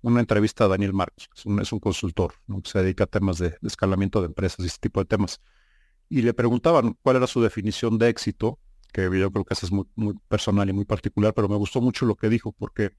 una 0.00 0.20
entrevista 0.20 0.64
a 0.64 0.68
Daniel 0.68 0.92
Marcos, 0.92 1.28
es 1.60 1.72
un, 1.72 1.78
consultor 1.80 2.34
que 2.62 2.70
se 2.70 2.82
dedica 2.82 3.04
a 3.04 3.06
temas 3.06 3.38
de, 3.38 3.56
escalamiento 3.62 4.20
de 4.20 4.26
empresas 4.26 4.60
y 4.60 4.66
este 4.66 4.88
tipo 4.88 5.00
de 5.00 5.06
temas. 5.06 5.40
Y 6.08 6.22
le 6.22 6.34
preguntaban 6.34 6.96
cuál 7.02 7.16
era 7.16 7.26
su 7.26 7.40
definición 7.40 7.98
de 7.98 8.08
éxito, 8.08 8.58
que 8.92 9.02
yo 9.02 9.30
creo 9.30 9.44
que 9.44 9.54
eso 9.54 9.66
es 9.66 9.72
muy, 9.72 9.86
muy 9.94 10.14
personal 10.28 10.68
y 10.68 10.72
muy 10.72 10.84
particular, 10.84 11.34
pero 11.34 11.48
me 11.48 11.56
gustó 11.56 11.80
mucho 11.80 12.04
lo 12.04 12.16
que 12.16 12.28
dijo, 12.28 12.52
porque 12.52 12.90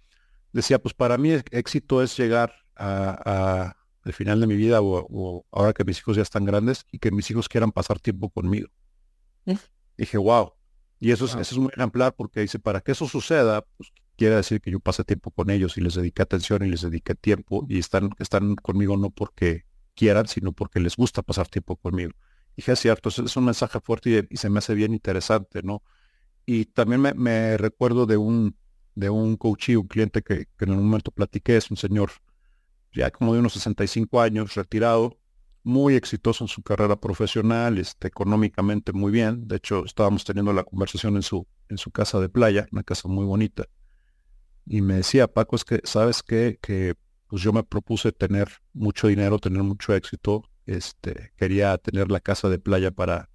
decía, 0.53 0.79
pues 0.79 0.93
para 0.93 1.17
mí 1.17 1.31
éxito 1.51 2.01
es 2.01 2.15
llegar 2.15 2.53
a, 2.75 3.75
al 4.03 4.13
final 4.13 4.39
de 4.39 4.47
mi 4.47 4.55
vida 4.55 4.79
o, 4.81 5.45
ahora 5.51 5.73
que 5.73 5.83
mis 5.83 5.97
hijos 5.99 6.15
ya 6.15 6.21
están 6.21 6.45
grandes 6.45 6.85
y 6.91 6.99
que 6.99 7.11
mis 7.11 7.29
hijos 7.31 7.49
quieran 7.49 7.71
pasar 7.71 7.99
tiempo 7.99 8.29
conmigo. 8.29 8.69
¿Eh? 9.45 9.57
Dije, 9.97 10.17
wow. 10.17 10.53
Y 10.99 11.11
eso, 11.11 11.25
Es, 11.25 11.35
eso 11.35 11.55
es 11.55 11.57
muy 11.57 11.71
ejemplar 11.75 12.15
porque 12.15 12.39
dice, 12.39 12.59
para 12.59 12.79
que 12.79 12.93
eso 12.93 13.07
suceda, 13.07 13.65
pues 13.77 13.91
quiere 14.15 14.35
decir 14.35 14.61
que 14.61 14.71
yo 14.71 14.79
pase 14.79 15.03
tiempo 15.03 15.31
con 15.31 15.49
ellos 15.49 15.77
y 15.77 15.81
les 15.81 15.95
dediqué 15.95 16.21
atención 16.21 16.63
y 16.63 16.69
les 16.69 16.81
dediqué 16.81 17.15
tiempo 17.15 17.65
y 17.67 17.79
están, 17.79 18.11
están 18.19 18.55
conmigo 18.55 18.95
no 18.95 19.09
porque 19.09 19.65
quieran, 19.95 20.27
sino 20.27 20.53
porque 20.53 20.79
les 20.79 20.95
gusta 20.95 21.21
pasar 21.21 21.47
tiempo 21.47 21.75
conmigo. 21.75 22.11
Dije, 22.55 22.71
es 22.71 22.79
cierto, 22.79 23.09
es, 23.09 23.35
un 23.35 23.45
mensaje 23.45 23.79
fuerte 23.81 24.27
y, 24.29 24.37
se 24.37 24.49
me 24.49 24.59
hace 24.59 24.75
bien 24.75 24.93
interesante, 24.93 25.63
¿no? 25.63 25.83
Y 26.45 26.65
también 26.65 27.01
me 27.01 27.57
recuerdo 27.57 28.05
de 28.05 28.17
un, 28.17 28.55
de 28.95 29.09
un 29.09 29.37
coach 29.37 29.69
y 29.69 29.75
un 29.75 29.87
cliente 29.87 30.21
que, 30.21 30.47
en 30.59 30.71
un 30.71 30.85
momento 30.85 31.11
platiqué, 31.11 31.57
es 31.57 31.71
un 31.71 31.77
señor 31.77 32.11
ya 32.93 33.09
como 33.11 33.33
de 33.33 33.39
unos 33.39 33.53
65 33.53 34.21
años, 34.21 34.53
retirado, 34.53 35.17
muy 35.63 35.95
exitoso 35.95 36.43
en 36.43 36.47
su 36.49 36.61
carrera 36.61 36.99
profesional, 36.99 37.77
este, 37.77 38.07
económicamente 38.07 38.91
muy 38.93 39.11
bien. 39.11 39.47
De 39.47 39.55
hecho, 39.55 39.85
estábamos 39.85 40.25
teniendo 40.25 40.53
la 40.53 40.63
conversación 40.63 41.15
en 41.15 41.23
su, 41.23 41.47
en 41.69 41.77
su 41.77 41.89
casa 41.89 42.19
de 42.19 42.29
playa, 42.29 42.67
una 42.71 42.83
casa 42.83 43.07
muy 43.07 43.25
bonita. 43.25 43.65
Y 44.65 44.81
me 44.81 44.95
decía, 44.95 45.27
Paco, 45.27 45.55
es 45.55 45.65
que, 45.65 45.81
¿sabes 45.83 46.21
qué? 46.21 46.59
Que 46.61 46.95
pues 47.27 47.41
yo 47.41 47.51
me 47.53 47.63
propuse 47.63 48.11
tener 48.11 48.49
mucho 48.73 49.07
dinero, 49.07 49.39
tener 49.39 49.63
mucho 49.63 49.95
éxito. 49.95 50.43
Este, 50.65 51.31
quería 51.35 51.77
tener 51.77 52.11
la 52.11 52.19
casa 52.19 52.49
de 52.49 52.59
playa 52.59 52.91
para, 52.91 53.29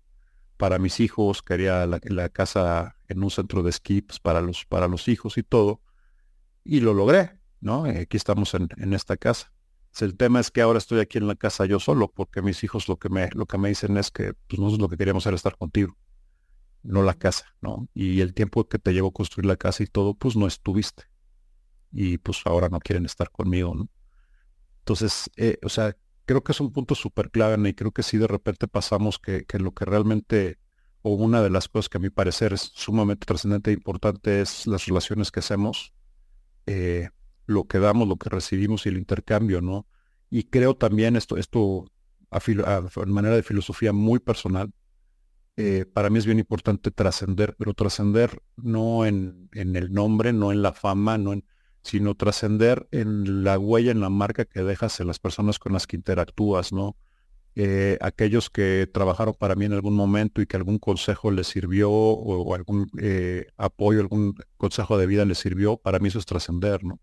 para 0.59 0.79
mis 0.79 1.01
hijos, 1.01 1.41
quería 1.43 1.87
la, 1.87 2.29
casa 2.29 2.97
en 3.07 3.23
un 3.23 3.31
centro 3.31 3.63
de 3.63 3.71
esquí 3.71 4.03
pues, 4.03 4.19
para, 4.19 4.41
los, 4.43 4.67
para 4.67 4.89
los 4.89 5.09
hijos 5.09 5.39
y 5.39 5.45
todo. 5.45 5.81
Y 6.65 6.81
lo 6.81 6.93
logré, 6.93 7.39
¿no? 7.61 7.87
Eh, 7.87 8.01
aquí 8.01 8.17
estamos 8.17 8.53
en, 8.55 8.93
esta 8.93 9.17
casa. 9.17 9.53
El 10.01 10.17
tema 10.17 10.41
es 10.41 10.51
que 10.51 10.61
ahora 10.61 10.79
estoy 10.79 11.01
aquí 11.01 11.19
en 11.19 11.29
la 11.29 11.37
casa 11.37 11.65
yo 11.65 11.81
solo, 11.81 12.13
porque 12.13 12.43
mis 12.43 12.63
hijos 12.65 12.89
lo 12.89 12.99
que 12.99 13.09
me, 13.09 13.31
lo 13.33 13.47
que 13.47 13.57
me 13.57 13.69
dicen 13.69 13.97
es 13.97 14.11
que 14.11 14.35
pues, 14.49 14.59
nosotros 14.61 14.81
lo 14.81 14.89
que 14.89 14.97
queríamos 14.97 15.25
era 15.27 15.37
estar 15.37 15.57
contigo, 15.57 15.97
no 16.83 17.03
la 17.03 17.15
casa, 17.15 17.55
¿no? 17.61 17.89
Y 17.95 18.21
el 18.21 18.35
tiempo 18.35 18.69
que 18.69 18.79
te 18.79 18.93
llevó 18.93 19.09
a 19.09 19.13
construir 19.13 19.47
la 19.47 19.57
casa 19.57 19.85
y 19.85 19.87
todo, 19.87 20.15
pues 20.15 20.37
no 20.37 20.47
estuviste. 20.47 21.05
Y 21.93 22.19
pues 22.19 22.43
ahora 22.45 22.69
no 22.69 22.81
quieren 22.81 23.07
estar 23.07 23.31
conmigo, 23.31 23.75
¿no? 23.75 23.89
Entonces, 24.81 25.31
eh, 25.37 25.59
o 25.63 25.69
sea, 25.69 25.97
creo 26.29 26.45
que 26.45 26.53
es 26.53 26.61
un 26.61 26.71
punto 26.71 26.95
súper 26.95 27.31
clave 27.31 27.71
y 27.71 27.73
creo 27.73 27.91
que 27.91 28.03
si 28.03 28.19
de 28.19 28.27
repente 28.27 28.69
pasamos 28.69 29.19
que, 29.19 29.47
lo 29.59 29.73
que 29.73 29.87
realmente, 29.87 30.59
o 31.01 31.15
una 31.15 31.41
de 31.41 31.49
las 31.49 31.69
cosas 31.69 31.89
que 31.89 31.97
a 31.97 32.01
mi 32.03 32.11
parecer 32.11 32.53
es 32.53 32.71
sumamente 32.75 33.25
trascendente 33.25 33.71
e 33.71 33.75
importante 33.75 34.43
es 34.43 34.67
las 34.67 34.85
relaciones 34.85 35.31
que 35.31 35.41
hacemos, 35.41 35.95
eh, 36.67 37.09
lo 37.47 37.65
que 37.65 37.79
damos, 37.79 38.07
lo 38.07 38.17
que 38.17 38.29
recibimos 38.29 38.85
y 38.85 38.91
el 38.91 38.99
intercambio, 38.99 39.63
¿no? 39.63 39.87
Y 40.29 40.45
creo 40.45 40.77
también 40.77 41.17
esto, 41.17 41.39
esto 41.39 41.87
a, 42.31 42.41
manera 43.07 43.35
de 43.35 43.43
filosofía 43.43 43.95
muy 43.95 44.19
personal, 44.19 44.71
eh, 45.57 45.87
para 45.87 46.11
mí 46.11 46.19
es 46.19 46.27
bien 46.27 46.39
importante 46.39 46.91
trascender, 46.91 47.57
pero 47.59 47.73
trascender 47.73 48.43
no 48.55 49.07
en, 49.07 49.49
en 49.53 49.77
el 49.77 49.95
nombre, 49.95 50.35
no 50.35 50.53
en 50.53 50.61
la 50.61 50.75
fama, 50.75 51.17
no 51.17 51.33
en 51.33 51.47
sino 51.89 52.15
trascender 52.15 52.87
en 52.91 53.45
la 53.45 53.59
huella, 53.59 53.91
en 53.93 54.01
la 54.01 54.11
marca 54.11 54.45
que 54.45 54.63
dejas 54.63 55.01
en 55.01 55.07
las 55.07 55.19
personas 55.19 55.59
con 55.59 55.73
las 55.73 55.87
que 55.87 55.97
interactúas, 55.97 56.73
¿no? 56.73 56.97
Eh, 57.55 57.99
aquellos 58.01 58.51
que 58.51 58.89
trabajaron 58.93 59.35
para 59.35 59.55
mí 59.57 59.65
en 59.65 59.73
algún 59.73 59.97
momento 59.97 60.43
y 60.43 60.47
que 60.47 60.57
algún 60.57 60.79
consejo 60.79 61.31
les 61.31 61.47
sirvió 61.49 61.91
o, 61.91 62.55
algún 62.55 62.89
eh, 63.01 63.47
apoyo, 63.57 64.01
algún 64.01 64.37
consejo 64.59 64.99
de 64.99 65.07
vida 65.07 65.25
les 65.25 65.39
sirvió, 65.39 65.79
para 65.79 65.99
mí 65.99 66.09
eso 66.09 66.19
es 66.19 66.27
trascender, 66.27 66.85
¿no? 66.85 67.01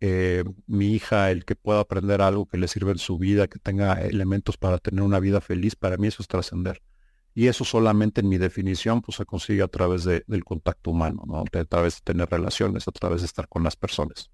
Eh, 0.00 0.44
mi 0.66 0.92
hija, 0.94 1.30
el 1.30 1.44
que 1.44 1.56
pueda 1.56 1.80
aprender 1.80 2.22
algo 2.22 2.46
que 2.46 2.58
le 2.58 2.68
sirva 2.68 2.92
en 2.92 2.98
su 2.98 3.18
vida, 3.18 3.48
que 3.48 3.58
tenga 3.58 4.00
elementos 4.00 4.56
para 4.56 4.78
tener 4.78 5.02
una 5.02 5.18
vida 5.20 5.40
feliz, 5.40 5.76
para 5.76 5.96
mí 5.96 6.06
eso 6.08 6.22
es 6.22 6.28
trascender. 6.28 6.82
Y 7.34 7.48
eso 7.48 7.64
solamente 7.64 8.20
en 8.20 8.28
mi 8.28 8.38
definición 8.38 9.02
pues 9.02 9.16
se 9.16 9.26
consigue 9.26 9.62
a 9.62 9.68
través 9.68 10.04
del 10.04 10.44
contacto 10.44 10.92
humano, 10.92 11.24
¿no? 11.26 11.40
a 11.40 11.64
través 11.64 11.96
de 11.96 12.00
tener 12.04 12.30
relaciones, 12.30 12.86
a 12.86 12.92
través 12.92 13.22
de 13.22 13.26
estar 13.26 13.48
con 13.48 13.64
las 13.64 13.74
personas. 13.74 14.30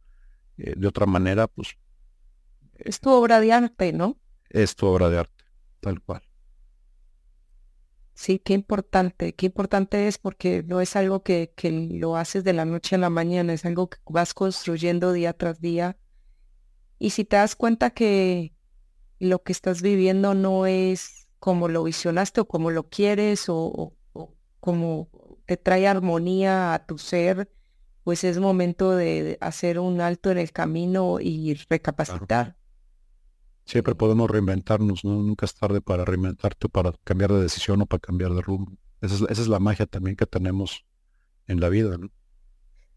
Eh, 0.58 0.74
de 0.76 0.86
otra 0.86 1.06
manera, 1.06 1.46
pues... 1.46 1.76
Es 2.74 3.00
tu 3.00 3.10
obra 3.10 3.40
de 3.40 3.52
arte, 3.52 3.92
¿no? 3.92 4.18
Es 4.50 4.76
tu 4.76 4.86
obra 4.86 5.08
de 5.08 5.18
arte, 5.18 5.44
tal 5.80 6.02
cual. 6.02 6.22
Sí, 8.12 8.38
qué 8.38 8.52
importante, 8.52 9.34
qué 9.34 9.46
importante 9.46 10.06
es 10.06 10.18
porque 10.18 10.62
no 10.62 10.82
es 10.82 10.94
algo 10.94 11.22
que, 11.22 11.54
que 11.56 11.70
lo 11.70 12.16
haces 12.16 12.44
de 12.44 12.52
la 12.52 12.66
noche 12.66 12.96
a 12.96 12.98
la 12.98 13.08
mañana, 13.08 13.54
es 13.54 13.64
algo 13.64 13.88
que 13.88 13.96
vas 14.04 14.34
construyendo 14.34 15.12
día 15.12 15.32
tras 15.32 15.58
día 15.62 15.96
Y 16.98 17.10
si 17.10 17.24
te 17.24 17.36
das 17.36 17.56
cuenta 17.56 17.90
que 17.90 18.54
lo 19.18 19.42
que 19.42 19.52
estás 19.52 19.80
viviendo 19.80 20.34
no 20.34 20.66
es 20.66 21.19
como 21.40 21.68
lo 21.68 21.82
visionaste 21.82 22.42
o 22.42 22.44
como 22.44 22.70
lo 22.70 22.88
quieres 22.88 23.46
o, 23.48 23.94
como 24.60 25.08
te 25.46 25.56
trae 25.56 25.88
armonía 25.88 26.74
a 26.74 26.86
tu 26.86 26.98
ser, 26.98 27.50
pues 28.04 28.24
es 28.24 28.38
momento 28.38 28.94
de 28.94 29.38
hacer 29.40 29.78
un 29.78 30.00
alto 30.00 30.30
en 30.30 30.38
el 30.38 30.52
camino 30.52 31.18
y 31.18 31.54
recapacitar. 31.68 32.56
Siempre 33.64 33.94
podemos 33.94 34.30
reinventarnos, 34.30 35.04
¿no? 35.04 35.22
Nunca 35.22 35.46
es 35.46 35.54
tarde 35.54 35.80
para 35.80 36.04
reinventarte, 36.04 36.68
para 36.68 36.92
cambiar 37.04 37.32
de 37.32 37.42
decisión 37.42 37.80
o 37.82 37.86
para 37.86 38.00
cambiar 38.00 38.32
de 38.34 38.42
rumbo. 38.42 38.72
Esa 39.00 39.14
es, 39.14 39.22
esa 39.22 39.42
es 39.42 39.48
la 39.48 39.60
magia 39.60 39.86
también 39.86 40.16
que 40.16 40.26
tenemos 40.26 40.84
en 41.46 41.60
la 41.60 41.68
vida, 41.68 41.96
¿no? 41.96 42.10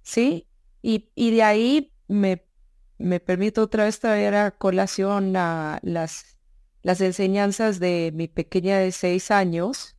Sí, 0.01 0.47
y, 0.81 1.11
y 1.15 1.31
de 1.31 1.43
ahí 1.43 1.93
me, 2.07 2.45
me 2.97 3.19
permito 3.19 3.61
otra 3.61 3.85
vez 3.85 3.99
traer 3.99 4.35
a 4.35 4.51
colación 4.51 5.35
a 5.37 5.79
las, 5.81 6.32
las 6.83 6.99
enseñanzas 7.01 7.79
de 7.79 8.11
mi 8.13 8.27
pequeña 8.27 8.77
de 8.77 8.91
seis 8.91 9.31
años, 9.31 9.95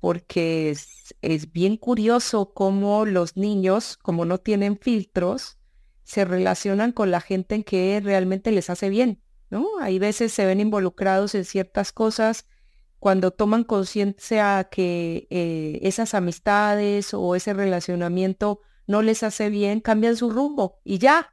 porque 0.00 0.70
es, 0.70 1.52
bien 1.52 1.76
curioso 1.76 2.52
cómo 2.54 3.04
los 3.04 3.36
niños, 3.36 3.96
como 3.96 4.24
no 4.24 4.38
tienen 4.38 4.78
filtros, 4.78 5.58
se 6.04 6.24
relacionan 6.24 6.92
con 6.92 7.10
la 7.10 7.20
gente 7.20 7.56
en 7.56 7.64
que 7.64 8.00
realmente 8.02 8.52
les 8.52 8.70
hace 8.70 8.88
bien. 8.88 9.20
¿no? 9.50 9.66
Hay 9.80 9.98
veces 9.98 10.32
se 10.32 10.46
ven 10.46 10.60
involucrados 10.60 11.34
en 11.34 11.44
ciertas 11.44 11.92
cosas 11.92 12.46
cuando 13.00 13.32
toman 13.32 13.64
conciencia 13.64 14.68
que 14.70 15.26
eh, 15.30 15.80
esas 15.82 16.14
amistades 16.14 17.12
o 17.14 17.34
ese 17.34 17.52
relacionamiento 17.52 18.60
no 18.86 19.02
les 19.02 19.24
hace 19.24 19.50
bien, 19.50 19.80
cambian 19.80 20.16
su 20.16 20.30
rumbo 20.30 20.78
y 20.84 20.98
ya. 20.98 21.32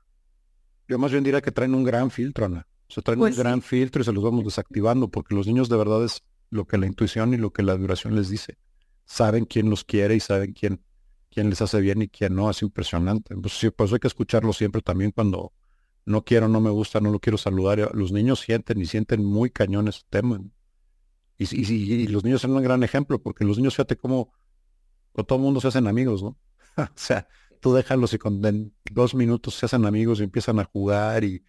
Yo 0.88 0.97
más 0.97 1.12
bien 1.12 1.23
diría 1.23 1.41
que 1.41 1.51
traen 1.51 1.75
un 1.75 1.83
gran 1.83 2.09
filtro, 2.09 2.47
Ana. 2.47 2.67
Se 2.93 3.01
traen 3.01 3.19
un 3.19 3.23
pues 3.23 3.38
gran 3.39 3.63
filtro 3.63 4.03
y 4.03 4.06
se 4.06 4.13
los 4.13 4.23
vamos 4.23 4.43
desactivando 4.45 5.08
porque 5.08 5.34
los 5.34 5.47
niños 5.47 5.67
de 5.67 5.77
verdad 5.77 6.03
es 6.03 6.21
lo 6.51 6.67
que 6.67 6.77
la 6.77 6.86
intuición 6.86 7.34
y 7.34 7.38
lo 7.38 7.51
que 7.51 7.63
la 7.63 7.75
duración 7.75 8.15
les 8.15 8.29
dice. 8.29 8.60
Saben 9.06 9.45
quién 9.45 9.67
los 9.71 9.84
quiere 9.84 10.13
y 10.13 10.19
saben 10.19 10.53
quién, 10.53 10.79
quién 11.32 11.49
les 11.49 11.60
hace 11.63 11.82
bien 11.82 12.03
y 12.03 12.08
quién 12.08 12.36
no. 12.36 12.51
Es 12.51 12.62
impresionante. 12.62 13.36
Pues 13.36 13.53
sí, 13.53 13.71
pues 13.71 13.91
hay 13.91 13.97
que 13.97 14.06
escucharlo 14.06 14.53
siempre 14.53 14.84
también 14.84 15.10
cuando, 15.10 15.53
no 16.06 16.23
quiero, 16.23 16.47
no 16.47 16.62
me 16.62 16.69
gusta, 16.69 16.99
no 16.99 17.10
lo 17.10 17.19
quiero 17.19 17.39
saludar. 17.39 17.89
Los 17.95 18.12
niños 18.12 18.41
sienten 18.41 18.79
y 18.79 18.86
sienten 18.86 19.25
muy 19.25 19.49
cañones 19.49 19.95
ese 19.95 20.06
tema. 20.12 20.39
Y, 21.39 21.73
y, 21.73 22.08
los 22.10 22.23
niños 22.23 22.41
son 22.41 22.51
un 22.51 22.62
gran 22.62 22.84
ejemplo, 22.84 23.19
porque 23.19 23.43
los 23.43 23.58
niños, 23.58 23.73
fíjate 23.73 23.97
cómo 23.97 24.32
con 25.13 25.25
todo 25.25 25.39
el 25.39 25.45
mundo 25.45 25.62
se 25.62 25.69
hacen 25.69 25.88
amigos, 25.88 26.21
¿no? 26.21 26.38
o 26.77 26.88
sea, 26.93 27.27
tú 27.60 27.73
déjalos 27.73 28.13
y 28.13 28.19
con 28.19 28.39
dos 28.91 29.15
minutos 29.15 29.56
se 29.56 29.65
hacen 29.65 29.84
amigos 29.88 30.19
y 30.19 30.23
empiezan 30.25 30.60
a 30.60 30.65
jugar 30.65 31.23
y, 31.23 31.43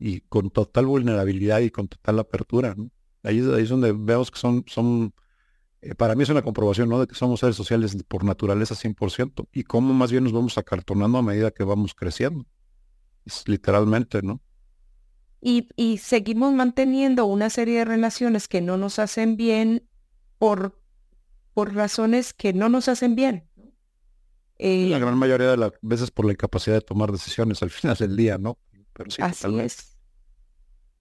y 0.00 0.22
con 0.22 0.50
total 0.50 0.86
vulnerabilidad 0.86 1.60
y 1.60 1.70
con 1.70 1.86
total 1.86 2.18
apertura, 2.18 2.74
¿no? 2.76 2.90
Ahí, 3.22 3.38
ahí 3.38 3.62
es 3.62 3.68
donde 3.68 3.92
vemos 3.92 4.30
que 4.30 4.38
son, 4.38 4.64
son 4.66 5.12
eh, 5.82 5.94
para 5.94 6.14
mí 6.14 6.22
es 6.22 6.30
una 6.30 6.42
comprobación, 6.42 6.88
¿no? 6.88 6.98
De 6.98 7.06
que 7.06 7.14
somos 7.14 7.40
seres 7.40 7.54
sociales 7.54 7.96
por 8.08 8.24
naturaleza 8.24 8.74
100% 8.74 9.46
y 9.52 9.62
cómo 9.64 9.94
más 9.94 10.10
bien 10.10 10.24
nos 10.24 10.32
vamos 10.32 10.58
acartonando 10.58 11.18
a 11.18 11.22
medida 11.22 11.50
que 11.50 11.62
vamos 11.62 11.94
creciendo 11.94 12.46
literalmente, 13.46 14.22
¿no? 14.22 14.40
Y, 15.42 15.68
y, 15.76 15.98
seguimos 15.98 16.52
manteniendo 16.52 17.24
una 17.24 17.48
serie 17.48 17.78
de 17.78 17.84
relaciones 17.86 18.46
que 18.46 18.60
no 18.60 18.76
nos 18.76 18.98
hacen 18.98 19.36
bien 19.38 19.88
por, 20.38 20.78
por 21.54 21.74
razones 21.74 22.34
que 22.34 22.52
no 22.52 22.68
nos 22.68 22.88
hacen 22.88 23.14
bien. 23.14 23.48
la 24.58 24.66
eh, 24.66 24.98
gran 24.98 25.16
mayoría 25.16 25.50
de 25.52 25.56
las 25.56 25.72
veces 25.80 26.10
por 26.10 26.26
la 26.26 26.32
incapacidad 26.32 26.76
de 26.76 26.82
tomar 26.82 27.10
decisiones 27.10 27.62
al 27.62 27.70
final 27.70 27.96
del 27.96 28.16
día, 28.16 28.36
¿no? 28.36 28.58
Pero 28.92 29.10
sí, 29.10 29.22
así 29.22 29.58
es. 29.60 29.89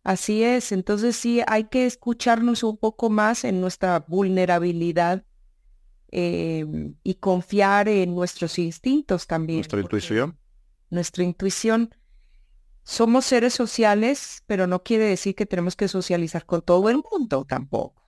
Así 0.04 0.44
es. 0.44 0.72
Entonces 0.72 1.16
sí, 1.16 1.42
hay 1.48 1.66
que 1.66 1.86
escucharnos 1.86 2.64
un 2.64 2.78
poco 2.78 3.10
más 3.10 3.44
en 3.44 3.62
nuestra 3.62 4.00
vulnerabilidad 4.08 5.24
em, 6.10 6.96
y 7.04 7.16
confiar 7.16 7.88
en 7.90 8.16
nuestros 8.16 8.58
instintos 8.60 9.28
también. 9.28 9.60
Nuestra 9.60 9.82
intuición. 9.82 10.38
Nuestra 10.90 11.24
intuición 11.24 11.96
somos 12.84 13.26
seres 13.26 13.54
sociales, 13.54 14.44
pero 14.48 14.66
no 14.66 14.82
quiere 14.82 15.06
decir 15.06 15.36
que 15.36 15.46
tenemos 15.46 15.76
que 15.76 15.88
socializar 15.88 16.46
con 16.46 16.62
todo 16.64 16.90
el 16.90 17.04
mundo 17.12 17.46
tampoco. 17.46 18.04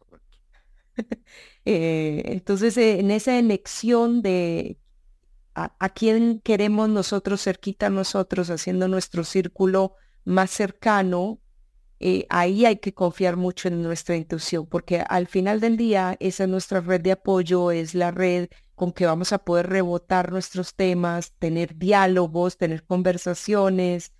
Eh, 1.63 2.23
entonces, 2.25 2.75
eh, 2.77 2.99
en 2.99 3.11
esa 3.11 3.37
elección 3.37 4.23
de 4.23 4.79
a, 5.53 5.89
quién 5.89 6.39
queremos 6.39 6.89
nosotros 6.89 7.43
cerquita 7.43 7.87
a 7.87 7.89
nosotros, 7.91 8.49
haciendo 8.49 8.87
nuestro 8.87 9.23
círculo 9.23 9.95
más 10.23 10.49
cercano, 10.49 11.40
eh, 12.03 12.25
ahí 12.29 12.65
hay 12.65 12.77
que 12.77 12.95
confiar 12.95 13.37
mucho 13.37 13.67
en 13.67 13.83
nuestra 13.83 14.17
intuición, 14.17 14.65
porque 14.65 15.01
al 15.07 15.27
final 15.27 15.59
del 15.59 15.77
día 15.77 16.17
esa 16.19 16.45
es 16.45 16.49
nuestra 16.49 16.81
red 16.81 16.99
de 17.01 17.11
apoyo, 17.11 17.69
es 17.69 17.93
la 17.93 18.09
red 18.09 18.49
con 18.73 18.91
que 18.91 19.05
vamos 19.05 19.31
a 19.33 19.37
poder 19.45 19.69
rebotar 19.69 20.31
nuestros 20.31 20.73
temas, 20.73 21.33
tener 21.37 21.77
diálogos, 21.77 22.57
tener 22.57 22.83
conversaciones, 22.83 24.13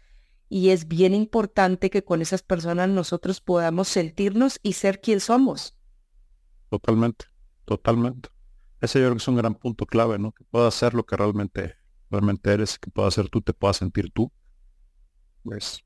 y 0.48 0.70
es 0.70 0.88
bien 0.88 1.16
importante 1.16 1.90
que 1.90 2.04
con 2.04 2.22
esas 2.22 2.44
personas 2.44 2.88
nosotros 2.88 3.42
podamos 3.42 3.88
sentirnos 3.88 4.60
y 4.62 4.74
ser 4.74 5.02
quien 5.02 5.20
somos. 5.20 5.76
Totalmente, 6.70 7.26
totalmente. 7.66 8.30
Ese 8.80 9.00
yo 9.00 9.06
creo 9.06 9.16
que 9.16 9.24
es 9.24 9.28
un 9.28 9.38
gran 9.38 9.56
punto 9.56 9.88
clave, 9.88 10.20
¿no? 10.20 10.34
Que 10.34 10.44
puedas 10.44 10.76
ser 10.76 10.94
lo 10.94 11.04
que 11.04 11.18
realmente, 11.18 11.78
realmente 12.12 12.54
eres, 12.54 12.78
que 12.78 12.92
puedas 12.92 13.16
ser 13.16 13.28
tú, 13.30 13.42
te 13.42 13.54
puedas 13.54 13.78
sentir 13.78 14.12
tú. 14.12 14.32
Pues. 15.42 15.84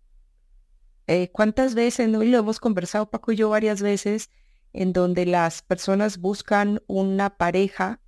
Eh, 1.07 1.29
¿Cuántas 1.31 1.75
veces, 1.75 2.09
no? 2.09 2.23
lo 2.23 2.37
hemos 2.39 2.59
conversado 2.59 3.09
Paco 3.09 3.31
y 3.31 3.35
yo 3.35 3.49
varias 3.49 3.81
veces, 3.81 4.29
en 4.73 4.93
donde 4.93 5.25
las 5.25 5.61
personas 5.61 6.17
buscan 6.17 6.81
una 6.87 7.37
pareja 7.37 8.01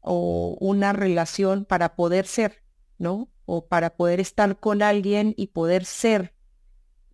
o 0.00 0.56
una 0.60 0.92
relación 0.92 1.64
para 1.64 1.96
poder 1.96 2.26
ser, 2.26 2.62
¿no? 2.98 3.30
o 3.46 3.66
para 3.66 3.96
poder 3.96 4.20
estar 4.20 4.58
con 4.58 4.82
alguien 4.82 5.34
y 5.36 5.48
poder 5.48 5.84
ser. 5.84 6.34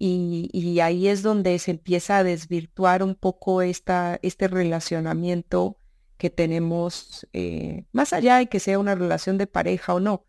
Y, 0.02 0.80
ahí 0.80 1.08
es 1.08 1.22
donde 1.22 1.58
se 1.58 1.72
empieza 1.72 2.18
a 2.18 2.24
desvirtuar 2.24 3.02
un 3.02 3.14
poco 3.14 3.60
esta, 3.60 4.18
este 4.22 4.48
relacionamiento 4.48 5.76
que 6.16 6.30
tenemos, 6.30 7.26
eh, 7.34 7.84
más 7.92 8.14
allá 8.14 8.38
de 8.38 8.46
que 8.46 8.60
sea 8.60 8.78
una 8.78 8.94
relación 8.94 9.36
de 9.36 9.46
pareja 9.46 9.94
o 9.94 10.00
no, 10.00 10.24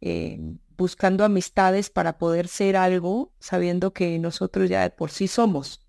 eh, 0.00 0.38
buscando 0.76 1.24
amistades 1.24 1.90
para 1.90 2.18
poder 2.18 2.48
ser 2.48 2.76
algo, 2.76 3.32
sabiendo 3.38 3.92
que 3.92 4.18
nosotros 4.18 4.68
ya 4.68 4.88
por 4.94 5.10
sí 5.10 5.28
somos. 5.28 5.86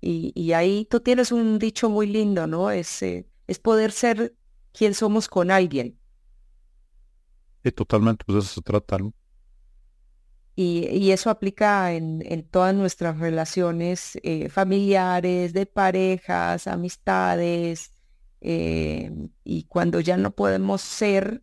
Y, 0.00 0.32
y, 0.34 0.52
ahí 0.52 0.86
tú 0.86 1.00
tienes 1.00 1.32
un 1.32 1.58
dicho 1.58 1.90
muy 1.90 2.06
lindo, 2.06 2.46
¿no? 2.46 2.70
Es, 2.70 3.02
eh, 3.02 3.28
es 3.46 3.58
poder 3.58 3.92
ser 3.92 4.34
quien 4.72 4.94
somos 4.94 5.28
con 5.28 5.50
alguien. 5.50 5.98
Sí, 7.62 7.72
totalmente, 7.72 8.24
pues 8.24 8.44
eso 8.44 8.54
se 8.54 8.62
trata, 8.62 8.98
¿no? 8.98 9.12
Y, 10.54 11.10
eso 11.10 11.30
aplica 11.30 11.92
en, 11.92 12.46
todas 12.50 12.74
nuestras 12.74 13.18
relaciones 13.18 14.18
eh, 14.22 14.48
familiares, 14.48 15.52
de 15.52 15.66
parejas, 15.66 16.66
amistades, 16.66 17.90
eh, 18.40 19.10
y 19.44 19.64
cuando 19.64 20.00
ya 20.00 20.16
no 20.16 20.32
podemos 20.32 20.82
ser 20.82 21.42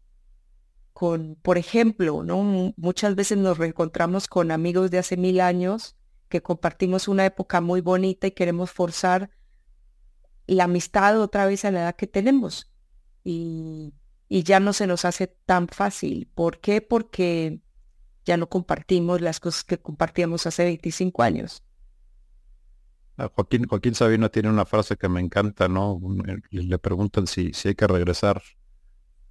por 1.42 1.58
ejemplo, 1.58 2.24
¿no? 2.24 2.74
Muchas 2.76 3.16
veces 3.16 3.38
nos 3.38 3.58
reencontramos 3.58 4.28
con 4.28 4.52
amigos 4.52 4.92
de 4.92 4.98
hace 4.98 5.16
mil 5.16 5.40
años 5.40 5.96
que 6.28 6.42
compartimos 6.42 7.08
una 7.08 7.26
época 7.26 7.62
muy 7.62 7.80
bonita 7.82 8.28
y 8.28 8.32
queremos 8.32 8.72
forzar 8.72 9.30
la 10.46 10.66
amistad 10.66 11.20
otra 11.22 11.46
vez 11.46 11.64
a 11.64 11.72
la 11.72 11.82
edad 11.82 11.96
que 11.96 12.08
tenemos. 12.08 12.70
Y, 13.24 13.94
ya 14.30 14.60
no 14.60 14.74
se 14.74 14.88
nos 14.88 15.06
hace 15.06 15.28
tan 15.28 15.68
fácil. 15.68 16.30
¿Por 16.36 16.60
qué? 16.60 16.82
Porque 16.82 17.62
ya 18.26 18.38
no 18.38 18.48
compartimos 18.48 19.22
las 19.22 19.40
cosas 19.40 19.64
que 19.64 19.80
compartíamos 19.80 20.46
hace 20.46 20.66
25 20.66 21.24
años. 21.24 21.64
Joaquín, 23.36 23.68
Joaquín 23.68 23.96
Sabina 23.96 24.30
tiene 24.30 24.50
una 24.50 24.66
frase 24.66 24.98
que 24.98 25.10
me 25.10 25.20
encanta, 25.20 25.68
¿no? 25.68 26.00
Le 26.52 26.78
preguntan 26.78 27.26
si, 27.26 27.54
si 27.54 27.70
hay 27.70 27.76
que 27.76 27.88
regresar 27.88 28.42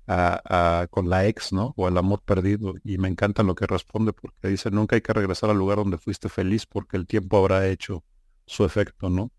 a, 0.09 0.87
con 0.91 1.11
la 1.11 1.27
ex, 1.27 1.53
¿no? 1.53 1.75
O 1.77 1.87
al 1.87 1.99
amor 1.99 2.23
perdido. 2.23 2.75
Y 2.83 2.99
me 2.99 3.09
encanta 3.09 3.43
lo 3.43 3.55
que 3.55 3.67
responde 3.67 4.13
porque 4.13 4.49
dice, 4.49 4.71
nunca 4.71 4.97
hay 4.97 5.03
que 5.03 5.13
regresar 5.13 5.51
al 5.51 5.59
lugar 5.59 5.79
donde 5.79 5.99
fuiste 5.99 6.29
feliz 6.29 6.67
porque 6.67 6.97
el 6.97 7.07
tiempo 7.07 7.37
habrá 7.37 7.67
hecho 7.69 8.05
su 8.47 8.65
efecto, 8.65 9.11
¿no? 9.11 9.31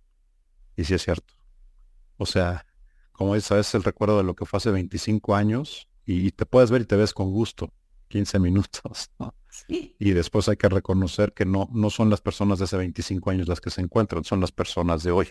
Y 0.76 0.84
sí 0.84 0.94
es 0.94 1.04
cierto. 1.04 1.34
O 2.18 2.26
sea, 2.26 2.66
como 3.12 3.36
es, 3.36 3.50
es 3.52 3.74
el 3.74 3.84
recuerdo 3.84 4.18
de 4.18 4.24
lo 4.24 4.36
que 4.36 4.46
fue 4.46 4.58
hace 4.58 4.72
25 4.72 5.36
años 5.36 5.90
y, 6.06 6.32
te 6.32 6.46
puedes 6.46 6.72
ver 6.72 6.82
y 6.82 6.86
te 6.86 6.96
ves 6.96 7.14
con 7.14 7.32
gusto, 7.32 7.74
15 8.10 8.40
minutos, 8.40 9.10
Y 9.68 10.12
después 10.12 10.48
hay 10.50 10.58
que 10.58 10.70
reconocer 10.70 11.34
que 11.34 11.46
no, 11.46 11.68
no 11.72 11.90
son 11.90 12.10
las 12.10 12.22
personas 12.22 12.60
de 12.60 12.66
hace 12.66 12.78
25 12.78 13.30
años 13.32 13.48
las 13.48 13.60
que 13.60 13.72
se 13.72 13.82
encuentran, 13.82 14.24
son 14.24 14.40
las 14.40 14.52
personas 14.52 15.04
de 15.04 15.12
hoy. 15.12 15.30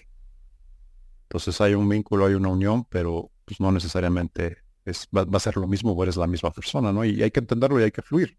Entonces 1.22 1.61
hay 1.61 1.74
un 1.74 1.88
vínculo, 1.88 2.27
hay 2.27 2.35
una 2.35 2.48
unión, 2.48 2.85
pero 2.85 3.31
pues 3.44 3.61
no 3.61 3.70
necesariamente 3.70 4.67
es, 4.88 5.09
va, 5.16 5.27
a 5.31 5.40
ser 5.40 5.57
lo 5.57 5.66
mismo 5.66 5.92
o 5.92 6.03
eres 6.03 6.16
la 6.16 6.27
misma 6.27 6.51
persona, 6.51 6.92
¿no? 6.92 7.05
Y 7.05 7.22
hay 7.22 7.31
que 7.31 7.40
entenderlo 7.40 7.81
y 7.81 7.85
hay 7.85 7.92
que 7.92 8.03
fluir. 8.03 8.38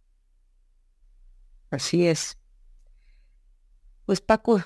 Así 1.70 2.08
es. 2.08 2.38
Pues 4.06 4.22
Paco, 4.22 4.62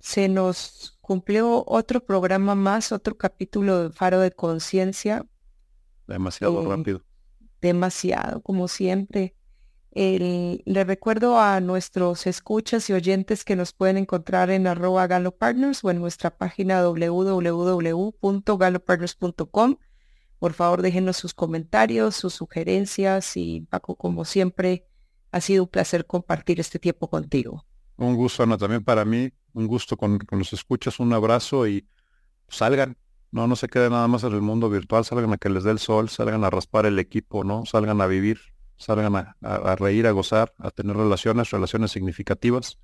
se 0.00 0.28
nos 0.28 0.98
cumplió 1.00 1.64
otro 1.66 2.04
programa 2.04 2.54
más, 2.54 2.92
otro 2.92 3.16
capítulo 3.16 3.84
de 3.84 3.90
Faro 3.90 4.20
de 4.20 4.32
Conciencia. 4.32 5.26
Demasiado 6.06 6.62
eh, 6.62 6.68
rápido. 6.68 7.02
Demasiado, 7.60 8.42
como 8.42 8.68
siempre. 8.68 9.34
le 9.94 10.84
recuerdo 10.84 11.38
a 11.38 11.60
nuestros 11.60 12.26
escuchas 12.26 12.90
y 12.90 12.92
oyentes 12.92 13.44
que 13.44 13.56
nos 13.56 13.72
pueden 13.72 13.96
encontrar 13.96 14.50
en 14.50 14.66
arroba 14.66 15.06
galopartners 15.06 15.82
o 15.84 15.90
en 15.90 16.00
nuestra 16.00 16.36
página 16.36 16.82
www.galopartners.com. 16.82 19.76
Por 20.42 20.54
favor, 20.54 20.82
déjenos 20.82 21.18
sus 21.18 21.34
comentarios, 21.34 22.16
sus 22.16 22.34
sugerencias 22.34 23.36
y 23.36 23.60
Paco, 23.60 23.94
como 23.94 24.24
siempre, 24.24 24.88
ha 25.30 25.40
sido 25.40 25.62
un 25.62 25.68
placer 25.68 26.04
compartir 26.04 26.58
este 26.58 26.80
tiempo 26.80 27.08
contigo. 27.08 27.64
Un 27.96 28.16
gusto, 28.16 28.42
Ana, 28.42 28.58
también 28.58 28.82
para 28.82 29.04
mí, 29.04 29.30
un 29.52 29.68
gusto 29.68 29.96
con, 29.96 30.18
los 30.32 30.52
escuchas, 30.52 30.98
un 30.98 31.12
abrazo 31.12 31.68
y 31.68 31.86
salgan, 32.48 32.96
no, 33.30 33.46
no 33.46 33.54
se 33.54 33.68
queden 33.68 33.92
nada 33.92 34.08
más 34.08 34.24
en 34.24 34.32
el 34.32 34.40
mundo 34.40 34.68
virtual, 34.68 35.04
salgan 35.04 35.32
a 35.32 35.36
que 35.36 35.48
les 35.48 35.62
dé 35.62 35.70
el 35.70 35.78
sol, 35.78 36.08
salgan 36.08 36.42
a 36.42 36.50
raspar 36.50 36.86
el 36.86 36.98
equipo, 36.98 37.44
¿no? 37.44 37.64
Salgan 37.64 38.00
a 38.00 38.08
vivir, 38.08 38.40
salgan 38.76 39.14
a, 39.14 39.76
reír, 39.76 40.08
a 40.08 40.10
gozar, 40.10 40.54
a 40.58 40.72
tener 40.72 40.96
relaciones, 40.96 41.52
relaciones 41.52 41.92
significativas 41.92 42.80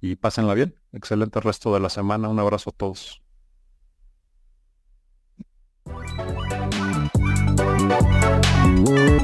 y 0.00 0.14
pásenla 0.14 0.54
bien. 0.54 0.76
Excelente 0.92 1.40
resto 1.40 1.74
de 1.74 1.80
la 1.80 1.88
semana, 1.90 2.28
un 2.28 2.38
abrazo 2.38 2.70
a 2.70 2.74
todos. 2.74 3.22
Whoa. 8.76 9.16